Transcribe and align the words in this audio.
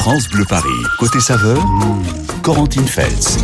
France 0.00 0.30
Bleu 0.30 0.46
Paris. 0.48 0.82
Côté 0.98 1.20
saveur, 1.20 1.62
Corentine 2.42 2.86
Feltz. 2.86 3.36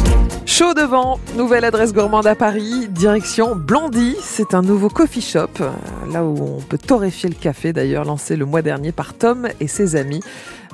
Chaud 0.47 0.73
devant, 0.73 1.21
nouvelle 1.37 1.67
adresse 1.67 1.93
gourmande 1.93 2.27
à 2.27 2.35
Paris, 2.35 2.89
direction 2.89 3.55
Blondie. 3.55 4.17
C'est 4.23 4.55
un 4.55 4.63
nouveau 4.63 4.89
coffee 4.89 5.21
shop, 5.21 5.49
euh, 5.61 5.71
là 6.11 6.25
où 6.25 6.57
on 6.57 6.63
peut 6.63 6.79
torréfier 6.79 7.29
le 7.29 7.35
café, 7.35 7.75
d'ailleurs 7.75 8.07
lancé 8.07 8.37
le 8.37 8.47
mois 8.47 8.63
dernier 8.63 8.91
par 8.91 9.13
Tom 9.13 9.49
et 9.61 9.69
ses 9.69 9.97
amis. 9.97 10.23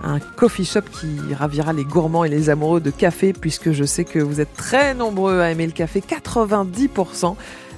Un 0.04 0.20
coffee 0.20 0.64
shop 0.64 0.82
qui 0.82 1.34
ravira 1.34 1.72
les 1.72 1.84
gourmands 1.84 2.22
et 2.22 2.28
les 2.28 2.48
amoureux 2.48 2.80
de 2.80 2.90
café, 2.90 3.32
puisque 3.32 3.72
je 3.72 3.82
sais 3.82 4.04
que 4.04 4.20
vous 4.20 4.40
êtes 4.40 4.54
très 4.54 4.94
nombreux 4.94 5.40
à 5.40 5.50
aimer 5.50 5.66
le 5.66 5.72
café, 5.72 6.00
90% 6.00 7.34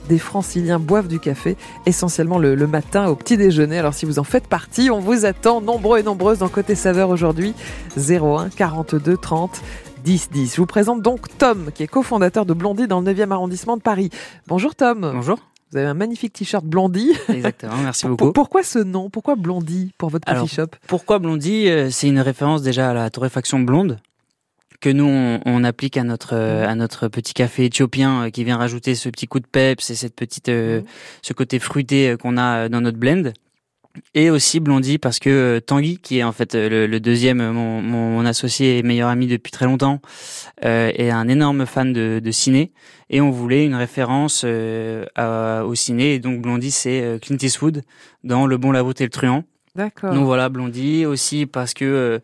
des 0.09 0.19
franciliens 0.19 0.79
boivent 0.79 1.09
du 1.09 1.21
café, 1.21 1.57
essentiellement 1.87 2.39
le, 2.39 2.55
le, 2.55 2.67
matin 2.67 3.09
au 3.09 3.17
petit 3.17 3.37
déjeuner. 3.37 3.79
Alors 3.79 3.95
si 3.95 4.07
vous 4.07 4.19
en 4.19 4.25
faites 4.25 4.47
partie, 4.47 4.91
on 4.91 5.01
vous 5.01 5.25
attend 5.25 5.61
nombreux 5.61 5.99
et 5.99 6.03
nombreuses 6.03 6.39
dans 6.39 6.49
Côté 6.49 6.75
Saveur 6.75 7.11
aujourd'hui. 7.11 7.55
01 7.97 8.51
42 8.51 9.17
30 9.17 9.61
10 10.05 10.31
10. 10.31 10.55
Je 10.55 10.61
vous 10.61 10.67
présente 10.67 11.01
donc 11.03 11.27
Tom, 11.39 11.71
qui 11.75 11.83
est 11.83 11.87
cofondateur 11.87 12.45
de 12.45 12.53
Blondie 12.53 12.87
dans 12.87 13.01
le 13.01 13.13
9e 13.13 13.31
arrondissement 13.31 13.77
de 13.77 13.83
Paris. 13.83 14.11
Bonjour 14.47 14.75
Tom. 14.75 15.11
Bonjour. 15.15 15.39
Vous 15.73 15.79
avez 15.79 15.89
un 15.89 15.95
magnifique 15.95 16.35
t-shirt 16.35 16.65
Blondie. 16.65 17.13
Exactement, 17.29 17.77
merci 17.83 18.07
beaucoup. 18.07 18.33
Pourquoi 18.33 18.63
ce 18.63 18.79
nom? 18.79 19.11
Pourquoi 19.11 19.35
Blondie 19.35 19.93
pour 19.99 20.11
votre 20.11 20.25
coffee 20.25 20.37
Alors, 20.37 20.49
shop? 20.49 20.77
Pourquoi 20.87 21.19
Blondie? 21.19 21.69
C'est 21.91 22.07
une 22.07 22.21
référence 22.21 22.63
déjà 22.63 22.91
à 22.91 22.95
la 22.95 23.11
torréfaction 23.11 23.59
blonde 23.59 23.99
que 24.85 24.91
nous 24.91 25.07
on, 25.07 25.41
on, 25.47 25.65
applique 25.65 25.97
à 25.97 26.05
notre 26.05 26.35
euh, 26.35 26.69
à 26.69 26.75
notre 26.75 27.09
petit 27.09 27.33
café 27.33 27.65
éthiopien 27.65 28.25
euh, 28.25 28.31
qui 28.31 28.45
vient 28.45 28.59
rajouter 28.59 28.95
ce 28.95 29.09
petit 29.09 29.27
coup 29.27 29.41
de 29.41 29.47
peps 29.47 29.89
et 29.89 29.95
cette 29.95 30.15
petite 30.15 30.51
euh, 30.51 30.83
mmh. 30.83 30.85
ce 31.23 31.33
côté 31.33 31.59
fruité 31.59 32.17
qu'on 32.21 32.37
a 32.37 32.69
dans 32.69 32.83
notre 32.83 32.99
blend. 32.99 33.33
Et 34.13 34.29
aussi 34.29 34.61
Blondie 34.61 34.99
parce 34.99 35.21
que 35.21 35.63
Tanguy 35.65 35.99
qui 35.99 36.19
est 36.19 36.23
en 36.23 36.33
fait 36.33 36.55
le, 36.55 36.87
le 36.87 37.01
deuxième 37.01 37.51
mon, 37.51 37.81
mon, 37.81 38.27
associé 38.27 38.77
et 38.77 38.83
meilleur 38.83 39.09
ami 39.09 39.27
depuis 39.27 39.53
très 39.53 39.65
longtemps 39.65 40.03
euh, 40.67 40.93
est 40.95 41.11
un 41.11 41.29
énorme 41.29 41.65
fan 41.65 41.95
de, 41.95 42.21
de, 42.23 42.31
ciné. 42.31 42.71
Et 43.09 43.23
on 43.23 43.31
voulait 43.31 43.65
une 43.65 43.77
référence 43.77 44.45
à, 45.15 45.65
au 45.65 45.75
ciné. 45.75 46.15
Et 46.15 46.19
donc 46.19 46.43
Blondie 46.43 46.73
c'est 46.73 47.19
Clint 47.23 47.39
Eastwood 47.41 47.85
dans 48.23 48.47
Le 48.47 48.59
Bon 48.59 48.71
la 48.71 48.83
beauté 48.83 49.05
et 49.05 49.07
le 49.07 49.11
truand 49.13 49.45
D'accord. 49.77 50.15
Donc 50.15 50.25
voilà, 50.25 50.49
Blondie 50.49 51.05
aussi 51.05 51.47
parce 51.47 51.75
que 51.75 51.85
euh, 51.85 52.19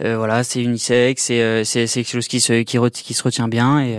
euh, 0.00 0.16
voilà, 0.16 0.44
c'est 0.44 0.62
unisexe, 0.62 1.24
c'est 1.24 1.42
euh, 1.42 1.64
c'est 1.64 1.86
quelque 1.88 2.08
chose 2.08 2.28
qui 2.28 2.40
se 2.40 2.62
qui, 2.62 2.78
qui 2.78 3.14
se 3.14 3.22
retient 3.24 3.48
bien 3.48 3.80
et, 3.80 3.98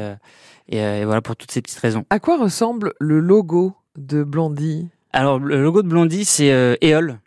et, 0.69 0.77
et 0.77 1.03
voilà 1.03 1.21
pour 1.21 1.35
toutes 1.35 1.51
ces 1.51 1.61
petites 1.61 1.79
raisons. 1.79 2.05
À 2.09 2.19
quoi 2.19 2.37
ressemble 2.37 2.93
le 2.99 3.19
logo 3.19 3.75
de 3.97 4.23
Blondie? 4.23 4.87
Alors 5.11 5.39
le 5.39 5.61
logo 5.61 5.83
de 5.83 5.89
Blondie 5.89 6.23
c'est 6.23 6.53
euh, 6.53 6.75
Éole. 6.79 7.19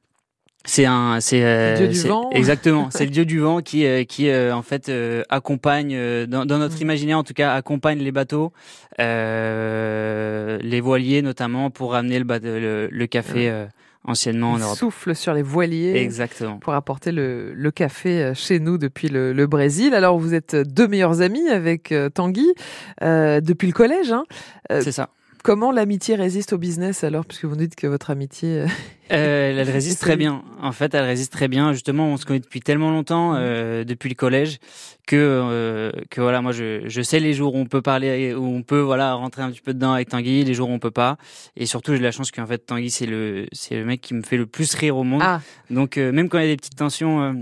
C'est 0.64 0.86
un, 0.86 1.20
c'est 1.20 1.40
le 1.40 1.76
dieu 1.76 1.88
du 1.88 2.08
vent. 2.08 2.30
Exactement, 2.30 2.88
c'est 2.90 3.04
le 3.04 3.10
dieu 3.10 3.24
du 3.24 3.38
vent 3.38 3.60
qui, 3.60 3.86
qui 4.06 4.30
en 4.34 4.62
fait 4.62 4.90
accompagne 5.28 6.26
dans, 6.26 6.44
dans, 6.44 6.58
notre 6.58 6.80
imaginaire 6.82 7.18
en 7.18 7.24
tout 7.24 7.32
cas 7.32 7.54
accompagne 7.54 7.98
les 8.00 8.12
bateaux, 8.12 8.52
les 8.98 10.80
voiliers 10.82 11.22
notamment 11.22 11.70
pour 11.70 11.92
ramener 11.92 12.18
le, 12.18 12.26
le, 12.38 12.88
le 12.90 13.06
café. 13.06 13.66
Anciennement 14.04 14.52
en 14.52 14.58
Europe. 14.58 14.78
Souffle 14.78 15.14
sur 15.14 15.34
les 15.34 15.42
voiliers. 15.42 15.96
Exactement. 15.96 16.58
Pour 16.58 16.72
apporter 16.72 17.12
le, 17.12 17.52
le 17.52 17.70
café 17.70 18.32
chez 18.34 18.58
nous 18.58 18.78
depuis 18.78 19.08
le, 19.08 19.32
le, 19.32 19.46
Brésil. 19.46 19.92
Alors 19.92 20.18
vous 20.18 20.34
êtes 20.34 20.56
deux 20.56 20.88
meilleurs 20.88 21.20
amis 21.20 21.48
avec 21.48 21.92
Tanguy 22.14 22.54
euh, 23.02 23.40
depuis 23.40 23.66
le 23.66 23.72
collège. 23.72 24.12
Hein. 24.12 24.24
Euh, 24.72 24.80
C'est 24.82 24.92
ça. 24.92 25.10
Comment 25.42 25.72
l'amitié 25.72 26.14
résiste 26.14 26.52
au 26.52 26.58
business 26.58 27.04
alors, 27.04 27.24
puisque 27.24 27.44
vous 27.44 27.56
dites 27.56 27.74
que 27.74 27.86
votre 27.86 28.10
amitié... 28.10 28.66
Euh, 29.12 29.50
elle 29.58 29.60
résiste 29.70 30.00
très 30.00 30.16
bien. 30.16 30.42
En 30.60 30.72
fait, 30.72 30.94
elle 30.94 31.04
résiste 31.04 31.32
très 31.32 31.48
bien. 31.48 31.72
Justement, 31.72 32.08
on 32.08 32.16
se 32.16 32.26
connaît 32.26 32.40
depuis 32.40 32.60
tellement 32.60 32.90
longtemps, 32.90 33.34
euh, 33.36 33.84
depuis 33.84 34.08
le 34.08 34.14
collège, 34.14 34.58
que 35.06 35.16
euh, 35.16 35.90
que 36.10 36.20
voilà, 36.20 36.42
moi, 36.42 36.52
je, 36.52 36.82
je 36.86 37.02
sais 37.02 37.20
les 37.20 37.32
jours 37.32 37.54
où 37.54 37.58
on 37.58 37.66
peut 37.66 37.80
parler, 37.80 38.34
où 38.34 38.44
on 38.44 38.62
peut 38.62 38.80
voilà 38.80 39.14
rentrer 39.14 39.42
un 39.42 39.50
petit 39.50 39.62
peu 39.62 39.72
dedans 39.72 39.92
avec 39.92 40.08
Tanguy, 40.08 40.44
les 40.44 40.54
jours 40.54 40.68
où 40.68 40.72
on 40.72 40.78
peut 40.78 40.90
pas. 40.90 41.16
Et 41.56 41.66
surtout, 41.66 41.94
j'ai 41.94 42.02
la 42.02 42.12
chance 42.12 42.30
qu'en 42.30 42.46
fait, 42.46 42.58
Tanguy, 42.58 42.90
c'est 42.90 43.06
le 43.06 43.46
c'est 43.52 43.76
le 43.76 43.84
mec 43.84 44.00
qui 44.00 44.14
me 44.14 44.22
fait 44.22 44.36
le 44.36 44.46
plus 44.46 44.74
rire 44.74 44.96
au 44.96 45.04
monde. 45.04 45.22
Ah. 45.24 45.40
Donc, 45.70 45.96
euh, 45.96 46.12
même 46.12 46.28
quand 46.28 46.38
il 46.38 46.44
y 46.44 46.48
a 46.48 46.50
des 46.50 46.56
petites 46.56 46.76
tensions 46.76 47.22
euh, 47.22 47.32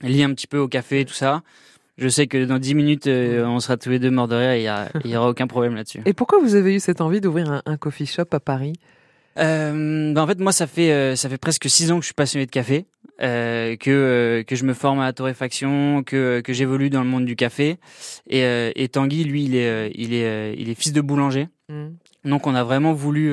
liées 0.00 0.24
un 0.24 0.32
petit 0.34 0.46
peu 0.46 0.58
au 0.58 0.68
café 0.68 1.00
et 1.00 1.04
tout 1.04 1.14
ça, 1.14 1.42
je 1.98 2.08
sais 2.08 2.26
que 2.26 2.44
dans 2.44 2.58
10 2.58 2.74
minutes, 2.74 3.06
euh, 3.06 3.44
on 3.44 3.60
sera 3.60 3.76
tous 3.76 3.90
les 3.90 3.98
deux 3.98 4.10
morts 4.10 4.28
de 4.28 4.36
rire 4.36 4.50
et 4.50 5.00
il 5.04 5.10
n'y 5.10 5.16
aura 5.16 5.28
aucun 5.28 5.46
problème 5.46 5.74
là-dessus. 5.74 6.00
Et 6.06 6.12
pourquoi 6.12 6.38
vous 6.38 6.54
avez 6.54 6.74
eu 6.74 6.80
cette 6.80 7.00
envie 7.00 7.20
d'ouvrir 7.20 7.50
un, 7.50 7.62
un, 7.66 7.76
coffee 7.76 8.06
shop 8.06 8.26
à 8.32 8.40
Paris 8.40 8.74
euh, 9.38 10.12
ben 10.12 10.22
en 10.22 10.26
fait, 10.26 10.38
moi, 10.40 10.52
ça 10.52 10.66
fait 10.66 10.92
euh, 10.92 11.16
ça 11.16 11.28
fait 11.28 11.38
presque 11.38 11.68
six 11.68 11.90
ans 11.90 11.96
que 11.96 12.02
je 12.02 12.08
suis 12.08 12.14
passionné 12.14 12.44
de 12.44 12.50
café, 12.50 12.84
euh, 13.22 13.76
que 13.76 14.44
que 14.46 14.56
je 14.56 14.64
me 14.64 14.74
forme 14.74 15.00
à 15.00 15.04
la 15.04 15.12
torréfaction, 15.12 16.02
que 16.02 16.40
que 16.40 16.52
j'évolue 16.52 16.90
dans 16.90 17.02
le 17.02 17.08
monde 17.08 17.24
du 17.24 17.36
café. 17.36 17.78
Et, 18.28 18.42
et 18.76 18.88
Tanguy, 18.88 19.24
lui, 19.24 19.44
il 19.44 19.56
est 19.56 19.90
il 19.94 20.12
est 20.12 20.54
il 20.58 20.68
est 20.68 20.74
fils 20.74 20.92
de 20.92 21.00
boulanger. 21.00 21.48
Mmh. 21.70 21.88
Donc, 22.24 22.46
on 22.46 22.54
a 22.54 22.62
vraiment 22.64 22.92
voulu 22.92 23.32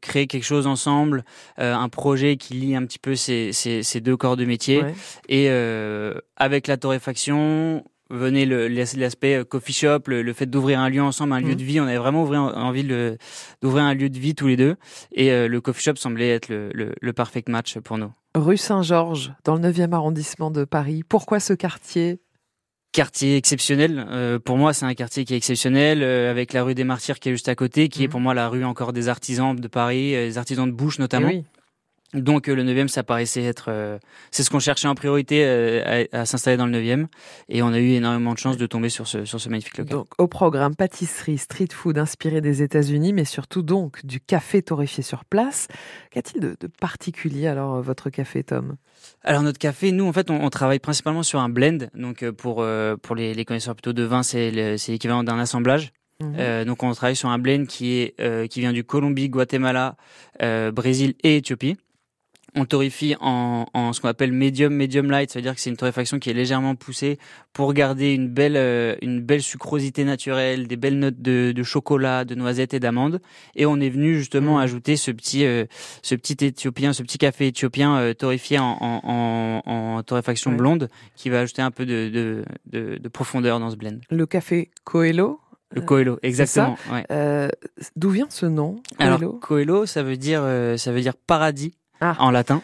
créer 0.00 0.26
quelque 0.26 0.44
chose 0.44 0.66
ensemble, 0.66 1.24
un 1.56 1.88
projet 1.88 2.36
qui 2.36 2.54
lie 2.54 2.76
un 2.76 2.84
petit 2.84 2.98
peu 2.98 3.16
ces 3.16 3.52
ces, 3.52 3.82
ces 3.82 4.00
deux 4.00 4.16
corps 4.16 4.36
de 4.36 4.44
métier. 4.44 4.82
Ouais. 4.82 4.94
Et 5.28 5.48
avec 6.36 6.66
la 6.66 6.76
torréfaction, 6.76 7.84
venait 8.12 8.44
l'aspect 8.44 9.44
coffee 9.44 9.72
shop, 9.72 10.00
le, 10.06 10.22
le 10.22 10.32
fait 10.32 10.46
d'ouvrir 10.46 10.80
un 10.80 10.88
lieu 10.88 11.02
ensemble, 11.02 11.32
un 11.32 11.40
mmh. 11.40 11.44
lieu 11.44 11.54
de 11.56 11.64
vie. 11.64 11.80
On 11.80 11.86
avait 11.86 11.96
vraiment 11.96 12.22
envie 12.22 12.84
d'ouvrir 12.84 13.84
un 13.84 13.94
lieu 13.94 14.08
de 14.08 14.18
vie 14.18 14.34
tous 14.34 14.46
les 14.46 14.56
deux. 14.56 14.76
Et 15.12 15.32
euh, 15.32 15.48
le 15.48 15.60
coffee 15.60 15.82
shop 15.82 15.96
semblait 15.96 16.28
être 16.28 16.48
le, 16.48 16.70
le, 16.72 16.94
le 17.00 17.12
perfect 17.12 17.48
match 17.48 17.78
pour 17.78 17.98
nous. 17.98 18.12
Rue 18.34 18.56
Saint-Georges, 18.56 19.32
dans 19.44 19.56
le 19.56 19.60
9e 19.60 19.92
arrondissement 19.92 20.50
de 20.50 20.64
Paris. 20.64 21.02
Pourquoi 21.06 21.40
ce 21.40 21.52
quartier 21.52 22.20
quartier 22.92 23.36
exceptionnel. 23.36 24.06
Euh, 24.10 24.38
pour 24.38 24.58
moi, 24.58 24.72
c'est 24.72 24.84
un 24.84 24.94
quartier 24.94 25.24
qui 25.24 25.34
est 25.34 25.36
exceptionnel, 25.36 26.02
euh, 26.02 26.30
avec 26.30 26.52
la 26.52 26.62
rue 26.62 26.74
des 26.74 26.84
Martyrs 26.84 27.18
qui 27.18 27.30
est 27.30 27.32
juste 27.32 27.48
à 27.48 27.54
côté, 27.54 27.88
qui 27.88 28.00
mmh. 28.00 28.04
est 28.04 28.08
pour 28.08 28.20
moi 28.20 28.34
la 28.34 28.48
rue 28.48 28.64
encore 28.64 28.92
des 28.92 29.08
artisans 29.08 29.56
de 29.56 29.68
Paris, 29.68 30.14
euh, 30.14 30.26
des 30.26 30.38
artisans 30.38 30.66
de 30.66 30.72
bouche 30.74 30.98
notamment. 30.98 31.28
Et 31.28 31.36
oui. 31.36 31.44
Donc 32.14 32.46
le 32.46 32.62
9e, 32.62 32.88
ça 32.88 33.02
paraissait 33.02 33.42
être, 33.42 33.66
euh, 33.68 33.98
c'est 34.30 34.42
ce 34.42 34.50
qu'on 34.50 34.58
cherchait 34.58 34.88
en 34.88 34.94
priorité 34.94 35.44
euh, 35.44 36.04
à, 36.12 36.20
à 36.20 36.26
s'installer 36.26 36.56
dans 36.56 36.66
le 36.66 36.78
9e, 36.78 37.06
et 37.48 37.62
on 37.62 37.68
a 37.68 37.78
eu 37.78 37.92
énormément 37.92 38.34
de 38.34 38.38
chance 38.38 38.56
de 38.56 38.66
tomber 38.66 38.90
sur 38.90 39.06
ce 39.06 39.24
sur 39.24 39.40
ce 39.40 39.48
magnifique 39.48 39.78
local. 39.78 39.96
Donc 39.96 40.08
au 40.18 40.28
programme 40.28 40.76
pâtisserie, 40.76 41.38
street 41.38 41.68
food 41.72 41.96
inspiré 41.96 42.40
des 42.40 42.62
États-Unis, 42.62 43.12
mais 43.12 43.24
surtout 43.24 43.62
donc 43.62 44.04
du 44.04 44.20
café 44.20 44.62
torréfié 44.62 45.02
sur 45.02 45.24
place. 45.24 45.68
Qu'a-t-il 46.10 46.40
de, 46.40 46.56
de, 46.60 46.66
particulier 46.66 47.46
alors 47.46 47.80
votre 47.80 48.10
café, 48.10 48.44
Tom? 48.44 48.76
Alors 49.24 49.42
notre 49.42 49.58
café, 49.58 49.90
nous 49.92 50.06
en 50.06 50.12
fait, 50.12 50.30
on, 50.30 50.44
on, 50.44 50.50
travaille 50.50 50.80
principalement 50.80 51.22
sur 51.22 51.40
un 51.40 51.48
blend. 51.48 51.88
Donc 51.94 52.28
pour 52.32 52.58
euh, 52.60 52.96
pour 52.96 53.16
les, 53.16 53.32
les 53.32 53.44
connaisseurs 53.44 53.74
plutôt 53.74 53.94
de 53.94 54.02
vin, 54.02 54.22
c'est 54.22 54.50
l'équivalent 54.50 55.24
d'un 55.24 55.38
assemblage. 55.38 55.92
Mhm. 56.22 56.36
Euh, 56.38 56.64
donc 56.64 56.82
on 56.82 56.92
travaille 56.92 57.16
sur 57.16 57.28
un 57.28 57.38
blend 57.38 57.66
qui 57.66 57.94
est 57.94 58.14
euh, 58.20 58.46
qui 58.46 58.60
vient 58.60 58.72
du 58.72 58.84
Colombie, 58.84 59.28
Guatemala, 59.28 59.96
euh, 60.42 60.70
Brésil 60.70 61.14
et 61.22 61.38
Éthiopie. 61.38 61.76
On 62.54 62.66
torréfie 62.66 63.16
en, 63.20 63.64
en 63.72 63.92
ce 63.94 64.00
qu'on 64.02 64.08
appelle 64.08 64.30
medium 64.30 64.74
medium 64.74 65.10
light, 65.10 65.30
ça 65.30 65.38
veut 65.38 65.42
dire 65.42 65.54
que 65.54 65.60
c'est 65.60 65.70
une 65.70 65.76
torréfaction 65.78 66.18
qui 66.18 66.28
est 66.28 66.34
légèrement 66.34 66.74
poussée 66.74 67.18
pour 67.54 67.72
garder 67.72 68.12
une 68.12 68.28
belle 68.28 68.56
euh, 68.58 68.94
une 69.00 69.20
belle 69.22 69.40
sucrosité 69.42 70.04
naturelle, 70.04 70.66
des 70.68 70.76
belles 70.76 70.98
notes 70.98 71.22
de, 71.22 71.52
de 71.52 71.62
chocolat, 71.62 72.26
de 72.26 72.34
noisettes 72.34 72.74
et 72.74 72.80
d'amandes. 72.80 73.22
Et 73.56 73.64
on 73.64 73.80
est 73.80 73.88
venu 73.88 74.16
justement 74.18 74.58
mmh. 74.58 74.60
ajouter 74.62 74.96
ce 74.96 75.10
petit 75.10 75.46
euh, 75.46 75.64
ce 76.02 76.14
petit 76.14 76.44
éthiopien, 76.44 76.92
ce 76.92 77.02
petit 77.02 77.16
café 77.16 77.46
éthiopien 77.46 77.96
euh, 77.96 78.12
torréfié 78.12 78.58
en, 78.58 78.76
en, 78.80 79.00
en, 79.64 79.96
en 79.98 80.02
torréfaction 80.02 80.50
Ouais. 80.50 80.56
blonde 80.58 80.90
qui 81.16 81.30
va 81.30 81.40
ajouter 81.40 81.62
un 81.62 81.70
peu 81.70 81.86
de, 81.86 82.10
de, 82.10 82.44
de, 82.70 82.98
de 82.98 83.08
profondeur 83.08 83.60
dans 83.60 83.70
ce 83.70 83.76
blend. 83.76 83.98
Le 84.10 84.26
café 84.26 84.70
Coelho 84.84 85.40
Le 85.70 85.80
Coelho, 85.80 86.18
exactement. 86.22 86.76
Ouais. 86.92 87.06
Euh, 87.10 87.48
D'où 87.96 88.10
vient 88.10 88.26
ce 88.28 88.44
nom 88.44 88.82
Alors 88.98 89.18
Coelho? 89.20 89.32
Coelho, 89.40 89.86
ça 89.86 90.02
veut 90.02 90.18
dire 90.18 90.42
euh, 90.44 90.76
ça 90.76 90.92
veut 90.92 91.00
dire 91.00 91.14
paradis 91.16 91.72
Ah. 92.04 92.16
en 92.18 92.32
latin. 92.32 92.60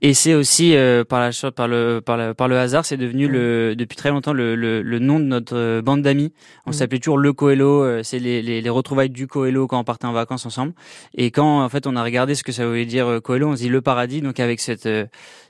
Et 0.00 0.14
c'est 0.14 0.32
aussi 0.34 0.74
euh, 0.74 1.04
par 1.04 1.20
la 1.20 1.30
par 1.52 1.68
le 1.68 2.00
par 2.00 2.16
le 2.16 2.32
par 2.32 2.48
le 2.48 2.58
hasard, 2.58 2.86
c'est 2.86 2.96
devenu 2.96 3.28
le 3.28 3.74
depuis 3.76 3.96
très 3.96 4.08
longtemps 4.08 4.32
le 4.32 4.54
le, 4.56 4.80
le 4.80 4.98
nom 4.98 5.20
de 5.20 5.24
notre 5.26 5.54
euh, 5.56 5.82
bande 5.82 6.00
d'amis. 6.02 6.32
On 6.64 6.70
Mm. 6.70 6.72
s'appelait 6.72 6.98
toujours 6.98 7.18
le 7.18 7.32
Coelho. 7.34 7.82
euh, 7.84 8.02
c'est 8.02 8.18
les, 8.18 8.40
les 8.40 8.62
les 8.62 8.70
retrouvailles 8.70 9.10
du 9.10 9.26
Coelho 9.26 9.66
quand 9.66 9.78
on 9.78 9.84
partait 9.84 10.06
en 10.06 10.12
vacances 10.14 10.46
ensemble. 10.46 10.72
Et 11.14 11.30
quand 11.30 11.62
en 11.62 11.68
fait 11.68 11.86
on 11.86 11.96
a 11.96 12.02
regardé 12.02 12.34
ce 12.34 12.42
que 12.42 12.50
ça 12.52 12.66
voulait 12.66 12.86
dire 12.86 13.06
euh, 13.06 13.20
Coelho, 13.20 13.48
on 13.48 13.56
se 13.56 13.60
dit 13.62 13.68
le 13.68 13.82
paradis. 13.82 14.22
Donc 14.22 14.40
avec 14.40 14.58
cette 14.60 14.88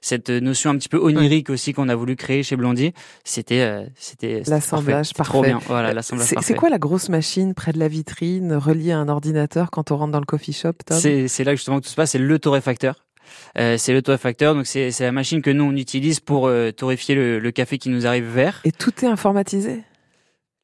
cette 0.01 0.31
notion 0.31 0.71
un 0.71 0.77
petit 0.77 0.89
peu 0.89 0.99
onirique 0.99 1.49
aussi 1.51 1.73
qu'on 1.73 1.89
a 1.89 1.95
voulu 1.95 2.17
créer 2.17 2.43
chez 2.43 2.57
Blondie, 2.57 2.93
c'était 3.25 3.87
c'était 3.95 4.43
L'assemblage 4.49 5.13
parfait. 5.13 5.15
C'était 5.15 5.23
Trop 5.25 5.41
parfait. 5.43 5.49
bien. 5.55 5.61
Voilà, 5.69 5.93
l'assemblage 5.95 6.27
C'est 6.29 6.35
parfait. 6.35 6.47
c'est 6.55 6.59
quoi 6.59 6.71
la 6.71 6.79
grosse 6.79 7.09
machine 7.09 7.55
près 7.55 7.73
de 7.73 7.79
la 7.79 7.87
vitrine, 7.89 8.55
reliée 8.55 8.93
à 8.93 8.99
un 8.99 9.09
ordinateur 9.09 9.71
quand 9.71 9.91
on 9.93 9.97
rentre 9.97 10.13
dans 10.13 10.21
le 10.21 10.27
coffee 10.27 10.53
shop, 10.53 10.73
Tom? 10.87 10.99
C'est 10.99 11.29
c'est 11.29 11.45
là 11.45 11.55
justement 11.55 11.79
que 11.79 11.85
tout 11.85 11.91
se 11.91 11.95
passe, 11.97 12.11
c'est 12.13 12.19
le 12.19 12.39
torréfacteur. 12.39 12.97
Euh, 13.59 13.77
c'est 13.79 13.93
le 13.93 14.03
torréfacteur, 14.03 14.55
donc 14.55 14.67
c'est 14.67 14.91
la 15.01 15.13
machine 15.13 15.43
que 15.43 15.51
nous 15.51 15.65
on 15.65 15.77
utilise 15.77 16.21
pour 16.21 16.47
euh, 16.47 16.71
torréfier 16.71 17.15
le, 17.15 17.39
le 17.39 17.51
café 17.51 17.79
qui 17.79 17.89
nous 17.89 18.07
arrive 18.07 18.25
vert. 18.25 18.61
Et 18.65 18.73
tout 18.73 18.93
est 19.05 19.09
informatisé? 19.09 19.83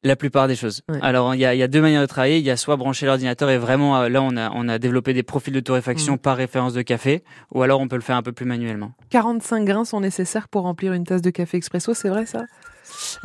La 0.03 0.15
plupart 0.15 0.47
des 0.47 0.55
choses. 0.55 0.83
Alors 1.01 1.33
il 1.33 1.41
y 1.41 1.45
a, 1.45 1.55
y 1.55 1.63
a, 1.63 1.67
deux 1.67 1.81
manières 1.81 2.01
de 2.01 2.05
travailler. 2.05 2.37
Il 2.37 2.45
y 2.45 2.51
a 2.51 2.57
soit 2.57 2.75
brancher 2.75 3.07
l'ordinateur 3.07 3.49
et 3.49 3.57
vraiment 3.57 4.07
là 4.07 4.21
on 4.21 4.37
a 4.37 4.51
on 4.53 4.69
a 4.69 4.77
développé 4.77 5.13
des 5.13 5.23
profils 5.23 5.51
de 5.51 5.59
torréfaction 5.59 6.13
mm. 6.13 6.19
par 6.19 6.37
référence 6.37 6.73
de 6.73 6.83
café, 6.83 7.23
ou 7.51 7.63
alors 7.63 7.79
on 7.79 7.87
peut 7.87 7.95
le 7.95 8.03
faire 8.03 8.15
un 8.15 8.21
peu 8.21 8.31
plus 8.31 8.45
manuellement. 8.45 8.91
45 9.09 9.65
grains 9.65 9.83
sont 9.83 10.01
nécessaires 10.01 10.47
pour 10.47 10.61
remplir 10.61 10.93
une 10.93 11.05
tasse 11.05 11.23
de 11.23 11.31
café 11.31 11.57
expresso, 11.57 11.95
c'est 11.95 12.09
vrai 12.09 12.27
ça? 12.27 12.43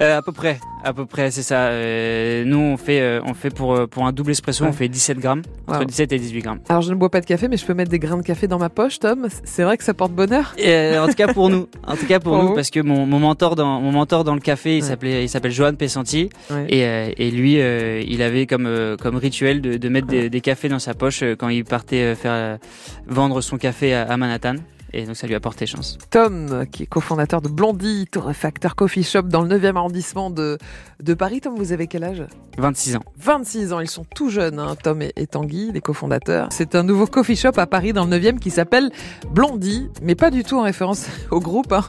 Euh, 0.01 0.19
à 0.19 0.23
peu 0.23 0.33
près, 0.33 0.59
à 0.85 0.93
peu 0.93 1.07
près, 1.07 1.31
c'est 1.31 1.43
ça. 1.43 1.69
Euh, 1.69 2.45
nous, 2.45 2.59
on 2.59 2.77
fait, 2.77 3.01
euh, 3.01 3.21
on 3.25 3.35
fait 3.35 3.51
pour 3.51 3.89
pour 3.89 4.07
un 4.07 4.13
double 4.13 4.33
espresso, 4.33 4.65
on 4.65 4.73
fait 4.73 4.89
17 4.89 5.19
grammes, 5.19 5.43
entre 5.67 5.85
17 5.85 6.13
et 6.13 6.19
18 6.19 6.43
grammes. 6.43 6.61
Alors, 6.69 6.83
je 6.83 6.91
ne 6.91 6.97
bois 6.97 7.11
pas 7.11 7.21
de 7.21 7.27
café, 7.27 7.49
mais 7.49 7.57
je 7.57 7.67
peux 7.67 7.75
mettre 7.75 7.91
des 7.91 7.99
grains 7.99 8.17
de 8.17 8.23
café 8.23 8.47
dans 8.47 8.59
ma 8.59 8.69
poche, 8.69 8.99
Tom. 8.99 9.29
C'est 9.45 9.63
vrai 9.63 9.77
que 9.77 9.85
ça 9.85 9.95
porte 9.95 10.13
bonheur. 10.13 10.55
en 10.59 11.07
tout 11.07 11.15
cas 11.15 11.33
pour 11.33 11.51
nous, 11.51 11.69
en 11.87 11.97
tout 11.97 12.07
cas 12.07 12.21
pour, 12.21 12.43
nous, 12.43 12.55
parce 12.55 12.71
que 12.71 12.81
mon, 12.81 13.07
mon 13.07 13.19
mentor 13.19 13.57
dans 13.57 13.81
mon 13.81 13.93
mentor 13.93 14.25
dans 14.25 14.35
le 14.35 14.41
café, 14.41 14.77
il 14.77 14.83
s'appelait, 14.83 15.25
il 15.25 15.29
s'appelle 15.29 15.53
Johan 15.53 15.75
Pessanti, 15.75 16.31
et, 16.69 16.81
et 16.81 17.31
lui, 17.31 17.55
il 17.55 18.23
avait 18.23 18.47
comme 18.47 18.97
comme 19.01 19.17
rituel 19.17 19.61
de, 19.61 19.77
de 19.77 19.89
mettre 19.89 20.07
des, 20.07 20.41
cafés 20.41 20.69
dans 20.69 20.79
sa 20.79 20.95
poche 20.95 21.23
quand 21.39 21.49
il 21.49 21.65
partait 21.65 22.15
faire 22.15 22.59
vendre 23.07 23.41
son 23.41 23.59
café 23.59 23.95
à 23.95 24.17
Manhattan. 24.17 24.57
Et 24.93 25.05
donc 25.05 25.17
ça 25.17 25.27
lui 25.27 25.35
a 25.35 25.41
porté 25.41 25.67
chance. 25.67 25.99
Tom, 26.11 26.67
qui 26.71 26.85
est 26.85 26.87
cofondateur 26.87 27.41
de 27.41 27.49
Blondie, 27.49 28.07
torréfacteur 28.11 28.75
coffee 28.75 29.05
shop 29.05 29.23
dans 29.23 29.43
le 29.43 29.59
9e 29.59 29.77
arrondissement 29.77 30.31
de, 30.31 30.59
de 31.03 31.15
Paris. 31.15 31.41
Tom, 31.41 31.55
vous 31.57 31.73
avez 31.73 31.87
quel 31.87 32.05
âge? 32.05 32.25
26 32.59 32.97
ans. 32.97 33.05
26 33.19 33.73
ans, 33.73 33.81
ils 33.81 33.89
sont 33.89 34.05
tout 34.05 34.29
jeunes, 34.29 34.59
hein, 34.59 34.77
Tom 34.83 35.03
et, 35.03 35.27
Tanguy, 35.27 35.71
les 35.73 35.81
cofondateurs. 35.81 36.49
C'est 36.51 36.75
un 36.75 36.83
nouveau 36.83 37.07
coffee 37.07 37.37
shop 37.37 37.53
à 37.57 37.67
Paris 37.67 37.93
dans 37.93 38.05
le 38.05 38.17
9e 38.19 38.39
qui 38.39 38.51
s'appelle 38.51 38.91
Blondie, 39.31 39.89
mais 40.03 40.15
pas 40.15 40.31
du 40.31 40.45
tout 40.45 40.59
en 40.59 40.63
référence 40.63 41.07
au 41.31 41.41
groupe. 41.41 41.73
Hein. 41.73 41.85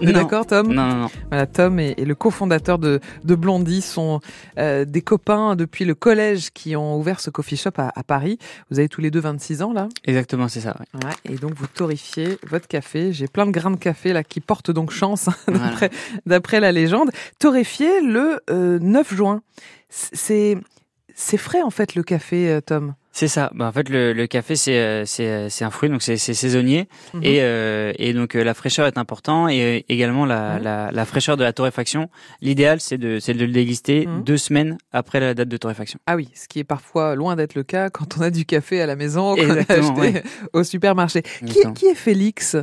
On 0.00 0.06
est 0.06 0.12
d'accord, 0.12 0.46
Tom? 0.46 0.72
Non, 0.72 0.86
non, 0.86 0.96
non. 0.96 1.08
Voilà, 1.28 1.46
Tom 1.46 1.78
et, 1.80 1.94
le 1.96 2.14
cofondateur 2.14 2.78
de, 2.78 3.00
de 3.24 3.34
Blondie 3.34 3.82
sont 3.82 4.20
euh, 4.58 4.84
des 4.84 5.02
copains 5.02 5.56
depuis 5.56 5.84
le 5.84 5.94
collège 5.94 6.50
qui 6.52 6.76
ont 6.76 6.96
ouvert 6.98 7.20
ce 7.20 7.30
coffee 7.30 7.56
shop 7.56 7.72
à, 7.78 8.02
Paris. 8.04 8.38
Vous 8.70 8.78
avez 8.78 8.88
tous 8.88 9.00
les 9.00 9.10
deux 9.10 9.20
26 9.20 9.62
ans, 9.62 9.72
là? 9.72 9.88
Exactement, 10.04 10.48
c'est 10.48 10.60
ça. 10.60 10.76
Ouais, 10.94 11.32
et 11.32 11.36
donc 11.36 11.54
vous 11.54 11.66
torréfiez 11.66 12.35
votre 12.44 12.68
café. 12.68 13.12
J'ai 13.12 13.28
plein 13.28 13.46
de 13.46 13.50
grains 13.50 13.70
de 13.70 13.76
café 13.76 14.12
là 14.12 14.22
qui 14.22 14.40
portent 14.40 14.70
donc 14.70 14.90
chance 14.90 15.28
d'après 16.26 16.60
la 16.60 16.72
légende. 16.72 17.10
Torréfié 17.38 18.00
le 18.00 18.40
9 18.48 19.12
euh, 19.12 19.16
juin. 19.16 19.42
C'est 19.88 20.58
c'est 21.16 21.38
frais 21.38 21.62
en 21.62 21.70
fait 21.70 21.96
le 21.96 22.04
café, 22.04 22.48
euh, 22.48 22.60
Tom. 22.60 22.94
C'est 23.16 23.28
ça. 23.28 23.50
Bah, 23.54 23.66
en 23.68 23.72
fait, 23.72 23.88
le, 23.88 24.12
le 24.12 24.26
café, 24.26 24.56
c'est 24.56 24.78
euh, 24.78 25.06
c'est 25.06 25.26
euh, 25.26 25.48
c'est 25.48 25.64
un 25.64 25.70
fruit, 25.70 25.88
donc 25.88 26.02
c'est 26.02 26.18
saisonnier, 26.18 26.86
mhm. 27.14 27.22
et 27.24 27.38
euh, 27.40 27.94
et 27.96 28.12
donc 28.12 28.34
la 28.34 28.52
fraîcheur 28.52 28.86
est 28.86 28.98
important, 28.98 29.48
et 29.48 29.86
également 29.88 30.26
la, 30.26 30.58
mhm. 30.58 30.62
la, 30.64 30.90
la, 30.92 31.04
fraîcheur 31.06 31.38
de 31.38 31.42
la 31.42 31.54
torréfaction. 31.54 32.10
L'idéal, 32.42 32.78
c'est 32.78 32.98
de 32.98 33.18
c'est 33.18 33.32
de 33.32 33.46
le 33.46 33.52
déguster 33.52 34.06
mhm. 34.06 34.22
deux 34.22 34.36
semaines 34.36 34.76
après 34.92 35.18
la 35.18 35.32
date 35.32 35.48
de 35.48 35.56
torréfaction. 35.56 35.98
Ah 36.06 36.16
oui, 36.16 36.28
ce 36.34 36.46
qui 36.46 36.58
est 36.58 36.64
parfois 36.64 37.14
loin 37.14 37.36
d'être 37.36 37.54
le 37.54 37.62
cas 37.62 37.88
quand 37.88 38.18
on 38.18 38.20
a 38.20 38.28
du 38.28 38.44
café 38.44 38.82
à 38.82 38.86
la 38.86 38.96
maison, 38.96 39.34
qu'on 39.34 39.48
a 39.48 39.60
acheté 39.60 40.22
au 40.52 40.62
supermarché. 40.62 41.22
Qui, 41.22 41.72
qui, 41.74 41.86
est 41.86 41.94
Félix 41.94 42.54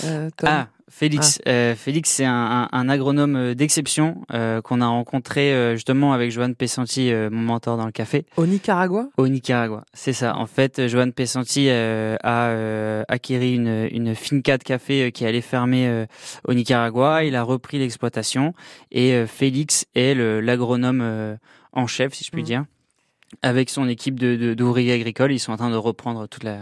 Tom? 0.00 0.30
Ah, 0.44 0.68
Félix, 0.94 1.40
ah. 1.46 1.48
euh, 1.48 1.74
Félix, 1.74 2.10
c'est 2.10 2.26
un, 2.26 2.68
un, 2.70 2.88
agronome 2.90 3.34
euh, 3.34 3.54
d'exception 3.54 4.26
euh, 4.30 4.60
qu'on 4.60 4.82
a 4.82 4.86
rencontré 4.86 5.54
euh, 5.54 5.72
justement 5.72 6.12
avec 6.12 6.30
Joanne 6.30 6.54
Pessanti, 6.54 7.10
euh, 7.10 7.30
mon 7.30 7.40
mentor 7.40 7.78
dans 7.78 7.86
le 7.86 7.92
café. 7.92 8.26
Au 8.36 8.44
Nicaragua. 8.44 9.08
Au 9.16 9.26
Nicaragua, 9.26 9.86
c'est 9.94 10.12
ça. 10.12 10.36
En 10.36 10.44
fait, 10.44 10.88
Joanne 10.88 11.14
Pessanti 11.14 11.70
a 11.70 13.04
acquis 13.08 13.36
une, 13.54 13.88
une 13.90 14.14
finca 14.14 14.58
de 14.58 14.64
café 14.64 15.12
qui 15.12 15.24
allait 15.24 15.40
fermer 15.40 16.06
au 16.46 16.52
Nicaragua. 16.52 17.24
Il 17.24 17.36
a 17.36 17.42
repris 17.42 17.78
l'exploitation 17.78 18.52
et 18.90 19.24
Félix 19.26 19.86
est 19.94 20.14
l'agronome 20.14 21.38
en 21.72 21.86
chef, 21.86 22.12
si 22.12 22.24
je 22.24 22.30
puis 22.30 22.42
mmh. 22.42 22.46
dire, 22.46 22.64
avec 23.40 23.70
son 23.70 23.88
équipe 23.88 24.20
de 24.20 24.52
d'ouvriers 24.52 24.92
agricoles. 24.92 25.32
Ils 25.32 25.38
sont 25.40 25.52
en 25.52 25.56
train 25.56 25.70
de 25.70 25.76
reprendre 25.76 26.28
toute 26.28 26.44
la 26.44 26.60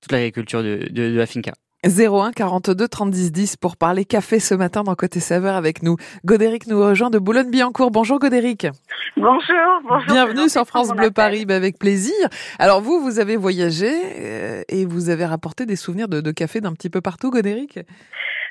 toute 0.00 0.12
l'agriculture 0.12 0.62
de, 0.62 0.88
de, 0.90 1.10
de 1.10 1.16
la 1.16 1.26
finca. 1.26 1.52
01 1.84 2.30
42 2.30 2.86
30 2.86 3.10
10 3.10 3.56
pour 3.56 3.76
parler 3.76 4.04
café 4.04 4.38
ce 4.38 4.54
matin 4.54 4.84
dans 4.84 4.94
Côté 4.94 5.18
Saveur 5.18 5.56
avec 5.56 5.82
nous. 5.82 5.96
Godéric 6.24 6.68
nous 6.68 6.80
rejoint 6.80 7.10
de 7.10 7.18
Boulogne-Billancourt. 7.18 7.90
Bonjour 7.90 8.20
Godéric. 8.20 8.68
Bonjour, 9.16 9.80
bonjour. 9.82 10.06
Bienvenue 10.06 10.48
sur 10.48 10.64
France 10.64 10.92
Bleu 10.94 11.10
Paris, 11.10 11.44
bah, 11.44 11.56
avec 11.56 11.78
plaisir. 11.78 12.14
Alors 12.60 12.80
vous, 12.80 13.00
vous 13.00 13.18
avez 13.18 13.36
voyagé 13.36 13.90
euh, 13.90 14.62
et 14.68 14.86
vous 14.86 15.10
avez 15.10 15.24
rapporté 15.24 15.66
des 15.66 15.76
souvenirs 15.76 16.08
de, 16.08 16.30
café 16.30 16.60
d'un 16.60 16.72
petit 16.72 16.88
peu 16.88 17.00
partout, 17.00 17.30
Godéric? 17.30 17.80